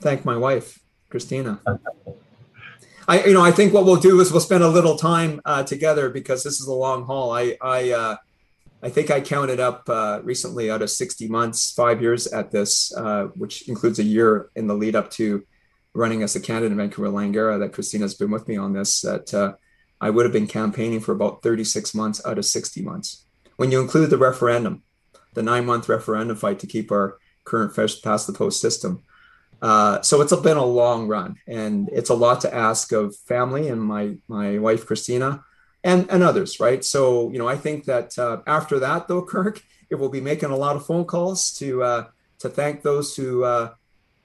Thank 0.02 0.26
my 0.26 0.36
wife, 0.36 0.80
Christina. 1.10 1.62
I, 3.08 3.24
you 3.26 3.34
know, 3.34 3.44
I 3.44 3.52
think 3.52 3.74
what 3.74 3.86
we'll 3.86 3.98
do 3.98 4.20
is 4.20 4.32
we'll 4.32 4.42
spend 4.42 4.64
a 4.64 4.70
little 4.70 4.96
time 4.96 5.42
uh, 5.46 5.64
together 5.64 6.10
because 6.10 6.44
this 6.44 6.60
is 6.60 6.68
a 6.68 6.74
long 6.74 7.06
haul. 7.06 7.32
I, 7.32 7.58
I, 7.62 7.92
uh, 7.92 8.16
I 8.84 8.90
think 8.90 9.12
I 9.12 9.22
counted 9.22 9.60
up 9.60 9.88
uh, 9.88 10.22
recently 10.24 10.72
out 10.72 10.82
of 10.82 10.90
60 10.90 11.28
months, 11.28 11.72
five 11.72 12.02
years 12.02 12.28
at 12.28 12.52
this, 12.52 12.96
uh, 12.96 13.26
which 13.36 13.68
includes 13.68 14.00
a 14.00 14.04
year 14.04 14.50
in 14.56 14.66
the 14.66 14.74
lead 14.74 14.96
up 14.96 15.12
to 15.12 15.46
running 15.94 16.24
as 16.24 16.36
a 16.36 16.40
candidate 16.40 16.72
in 16.72 16.78
Vancouver 16.78 17.10
Langara, 17.10 17.60
that 17.60 17.74
Christina's 17.74 18.16
been 18.16 18.32
with 18.32 18.48
me 18.48 18.58
on 18.58 18.74
this, 18.74 19.02
that 19.02 19.34
uh, 19.34 19.54
I 20.02 20.10
would 20.10 20.26
have 20.26 20.34
been 20.34 20.48
campaigning 20.48 21.00
for 21.00 21.14
about 21.14 21.42
36 21.44 21.96
months 21.96 22.26
out 22.26 22.38
of 22.38 22.46
60 22.46 22.82
months. 22.82 23.26
When 23.56 23.72
you 23.72 23.80
include 23.80 24.10
the 24.10 24.18
referendum, 24.18 24.84
the 25.34 25.44
nine 25.44 25.66
month 25.66 25.88
referendum 25.88 26.36
fight 26.36 26.60
to 26.60 26.68
keep 26.68 26.92
our 26.92 27.18
current 27.46 27.74
first 27.74 28.04
past 28.04 28.28
the 28.28 28.34
post 28.34 28.60
system. 28.60 29.04
Uh, 29.62 30.02
so 30.02 30.20
it's 30.20 30.36
been 30.38 30.58
a 30.58 30.66
long 30.66 31.08
run 31.08 31.36
and 31.48 31.88
it's 31.94 32.10
a 32.10 32.16
lot 32.16 32.42
to 32.42 32.54
ask 32.54 32.92
of 32.92 33.16
family 33.16 33.70
and 33.70 33.82
my, 33.82 34.18
my 34.28 34.58
wife, 34.58 34.86
Christina 34.86 35.44
and 35.84 36.10
and 36.10 36.24
others, 36.24 36.60
right? 36.60 36.84
So 36.84 37.32
you 37.32 37.40
know, 37.40 37.48
I 37.48 37.58
think 37.58 37.86
that 37.86 38.18
uh, 38.18 38.42
after 38.48 38.80
that, 38.80 39.08
though, 39.08 39.22
Kirk, 39.26 39.64
it 39.90 39.96
will 39.96 40.10
be 40.10 40.22
making 40.22 40.50
a 40.50 40.56
lot 40.56 40.76
of 40.76 40.86
phone 40.86 41.06
calls 41.06 41.52
to 41.54 41.84
uh, 41.84 42.06
to 42.40 42.50
thank 42.50 42.82
those 42.82 43.16
who 43.16 43.44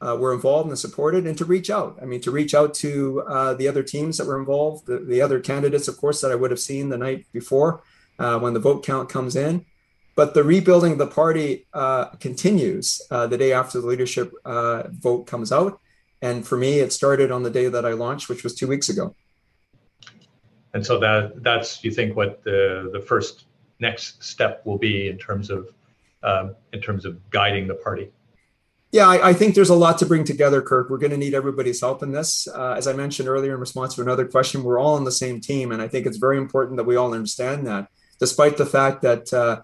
uh, 0.00 0.12
uh 0.12 0.16
were 0.16 0.32
involved 0.32 0.68
and 0.68 0.78
supported, 0.78 1.26
and 1.26 1.36
to 1.38 1.44
reach 1.44 1.70
out. 1.70 1.98
I 2.00 2.04
mean, 2.04 2.20
to 2.22 2.30
reach 2.30 2.54
out 2.54 2.74
to 2.74 3.22
uh, 3.22 3.54
the 3.54 3.68
other 3.68 3.82
teams 3.82 4.18
that 4.18 4.26
were 4.26 4.38
involved, 4.38 4.86
the, 4.86 4.98
the, 4.98 5.20
other 5.20 5.40
candidates, 5.40 5.88
of 5.88 5.96
course, 5.96 6.20
that 6.20 6.32
I 6.32 6.34
would 6.34 6.50
have 6.50 6.60
seen 6.60 6.88
the 6.88 6.98
night 6.98 7.26
before 7.32 7.82
uh, 8.18 8.38
when 8.38 8.54
the 8.54 8.60
vote 8.60 8.84
count 8.84 9.08
comes 9.08 9.36
in. 9.36 9.64
But 10.14 10.32
the 10.32 10.44
rebuilding 10.44 10.92
of 10.92 10.98
the 10.98 11.06
party 11.06 11.66
continues 12.20 13.02
the 13.10 13.36
day 13.38 13.52
after 13.52 13.82
the 13.82 13.86
leadership 13.86 14.32
vote 14.44 15.26
comes 15.26 15.52
out. 15.52 15.78
And 16.22 16.46
for 16.46 16.56
me, 16.56 16.78
it 16.78 16.90
started 16.90 17.30
on 17.30 17.42
the 17.42 17.50
day 17.50 17.68
that 17.68 17.84
I 17.84 17.92
launched, 17.92 18.30
which 18.30 18.42
was 18.42 18.54
two 18.54 18.66
weeks 18.66 18.88
ago 18.88 19.14
and 20.76 20.84
so 20.84 20.98
that 20.98 21.42
that's 21.42 21.82
you 21.82 21.90
think 21.90 22.14
what 22.16 22.44
the 22.44 22.90
the 22.92 23.00
first 23.00 23.46
next 23.80 24.22
step 24.22 24.60
will 24.66 24.76
be 24.76 25.08
in 25.08 25.16
terms 25.16 25.48
of 25.48 25.72
um, 26.22 26.54
in 26.74 26.82
terms 26.82 27.06
of 27.06 27.18
guiding 27.30 27.66
the 27.66 27.74
party. 27.74 28.10
Yeah, 28.96 29.08
I, 29.08 29.28
I, 29.28 29.32
think 29.34 29.54
there's 29.54 29.68
a 29.68 29.74
lot 29.74 29.98
to 29.98 30.06
bring 30.06 30.24
together, 30.24 30.62
Kirk. 30.62 30.88
We're 30.88 30.96
going 30.96 31.10
to 31.10 31.18
need 31.18 31.34
everybody's 31.34 31.82
help 31.82 32.02
in 32.02 32.12
this. 32.12 32.48
Uh, 32.48 32.72
as 32.78 32.86
I 32.86 32.94
mentioned 32.94 33.28
earlier 33.28 33.52
in 33.52 33.60
response 33.60 33.94
to 33.96 34.00
another 34.00 34.26
question, 34.26 34.64
we're 34.64 34.78
all 34.78 34.94
on 34.94 35.04
the 35.04 35.12
same 35.12 35.38
team, 35.38 35.70
and 35.70 35.82
I 35.82 35.88
think 35.88 36.06
it's 36.06 36.16
very 36.16 36.38
important 36.38 36.78
that 36.78 36.84
we 36.84 36.96
all 36.96 37.12
understand 37.12 37.66
that, 37.66 37.88
despite 38.20 38.56
the 38.56 38.64
fact 38.64 39.02
that 39.02 39.30
uh, 39.34 39.60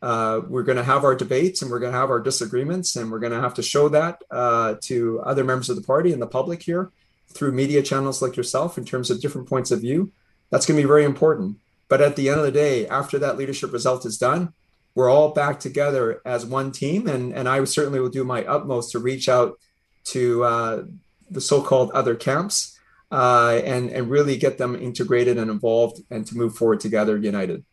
uh, 0.00 0.40
we're 0.48 0.62
going 0.62 0.78
to 0.78 0.84
have 0.84 1.04
our 1.04 1.14
debates 1.14 1.60
and 1.60 1.70
we're 1.70 1.80
going 1.80 1.92
to 1.92 1.98
have 1.98 2.08
our 2.08 2.18
disagreements, 2.18 2.96
and 2.96 3.12
we're 3.12 3.18
going 3.18 3.34
to 3.34 3.42
have 3.42 3.52
to 3.56 3.62
show 3.62 3.90
that 3.90 4.22
uh, 4.30 4.76
to 4.80 5.20
other 5.20 5.44
members 5.44 5.68
of 5.68 5.76
the 5.76 5.82
party 5.82 6.10
and 6.10 6.22
the 6.22 6.26
public 6.26 6.62
here 6.62 6.90
through 7.28 7.52
media 7.52 7.82
channels 7.82 8.22
like 8.22 8.38
yourself 8.38 8.78
in 8.78 8.86
terms 8.86 9.10
of 9.10 9.20
different 9.20 9.50
points 9.50 9.70
of 9.70 9.82
view. 9.82 10.10
That's 10.48 10.64
going 10.64 10.78
to 10.78 10.82
be 10.82 10.88
very 10.88 11.04
important. 11.04 11.58
But 11.90 12.00
at 12.00 12.16
the 12.16 12.30
end 12.30 12.40
of 12.40 12.46
the 12.46 12.50
day, 12.50 12.88
after 12.88 13.18
that 13.18 13.36
leadership 13.36 13.70
result 13.70 14.06
is 14.06 14.16
done, 14.16 14.54
we're 14.94 15.10
all 15.10 15.30
back 15.30 15.60
together 15.60 16.20
as 16.24 16.44
one 16.44 16.72
team. 16.72 17.06
And, 17.06 17.32
and 17.32 17.48
I 17.48 17.64
certainly 17.64 18.00
will 18.00 18.10
do 18.10 18.24
my 18.24 18.44
utmost 18.44 18.92
to 18.92 18.98
reach 18.98 19.28
out 19.28 19.58
to 20.04 20.44
uh, 20.44 20.82
the 21.30 21.40
so 21.40 21.62
called 21.62 21.90
other 21.92 22.14
camps 22.14 22.78
uh, 23.10 23.60
and, 23.64 23.90
and 23.90 24.10
really 24.10 24.36
get 24.36 24.58
them 24.58 24.74
integrated 24.74 25.38
and 25.38 25.50
involved 25.50 26.02
and 26.10 26.26
to 26.26 26.36
move 26.36 26.54
forward 26.54 26.80
together 26.80 27.16
united. 27.16 27.64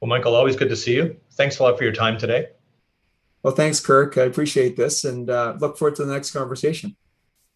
Well, 0.00 0.08
Michael, 0.08 0.34
always 0.34 0.56
good 0.56 0.68
to 0.68 0.76
see 0.76 0.94
you. 0.94 1.16
Thanks 1.32 1.58
a 1.58 1.62
lot 1.62 1.78
for 1.78 1.84
your 1.84 1.92
time 1.92 2.18
today. 2.18 2.48
Well, 3.42 3.54
thanks, 3.54 3.80
Kirk. 3.80 4.18
I 4.18 4.22
appreciate 4.22 4.76
this 4.76 5.04
and 5.04 5.30
uh, 5.30 5.56
look 5.58 5.78
forward 5.78 5.96
to 5.96 6.04
the 6.04 6.12
next 6.12 6.32
conversation. 6.32 6.96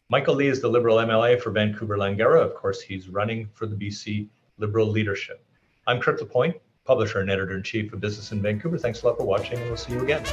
Michael 0.09 0.37
Lee 0.37 0.47
is 0.47 0.61
the 0.61 0.69
Liberal 0.69 0.99
MLA 0.99 1.41
for 1.41 1.51
Vancouver 1.51 1.97
Langara. 1.97 2.41
Of 2.41 2.55
course, 2.55 2.81
he's 2.81 3.09
running 3.09 3.49
for 3.53 3.67
the 3.67 3.75
BC 3.75 4.29
Liberal 4.59 4.87
leadership. 4.87 5.45
I'm 5.89 6.01
Kirk 6.01 6.21
LaPointe, 6.21 6.57
publisher 6.87 7.21
and 7.21 7.31
editor 7.31 7.57
in 7.57 7.63
chief 7.63 7.93
of 7.93 8.01
Business 8.01 8.33
in 8.33 8.41
Vancouver. 8.41 8.79
Thanks 8.79 9.03
a 9.03 9.07
lot 9.07 9.19
for 9.19 9.25
watching, 9.25 9.59
and 9.59 9.67
we'll 9.67 9.77
see 9.77 9.93
you 9.93 10.01
again. 10.01 10.25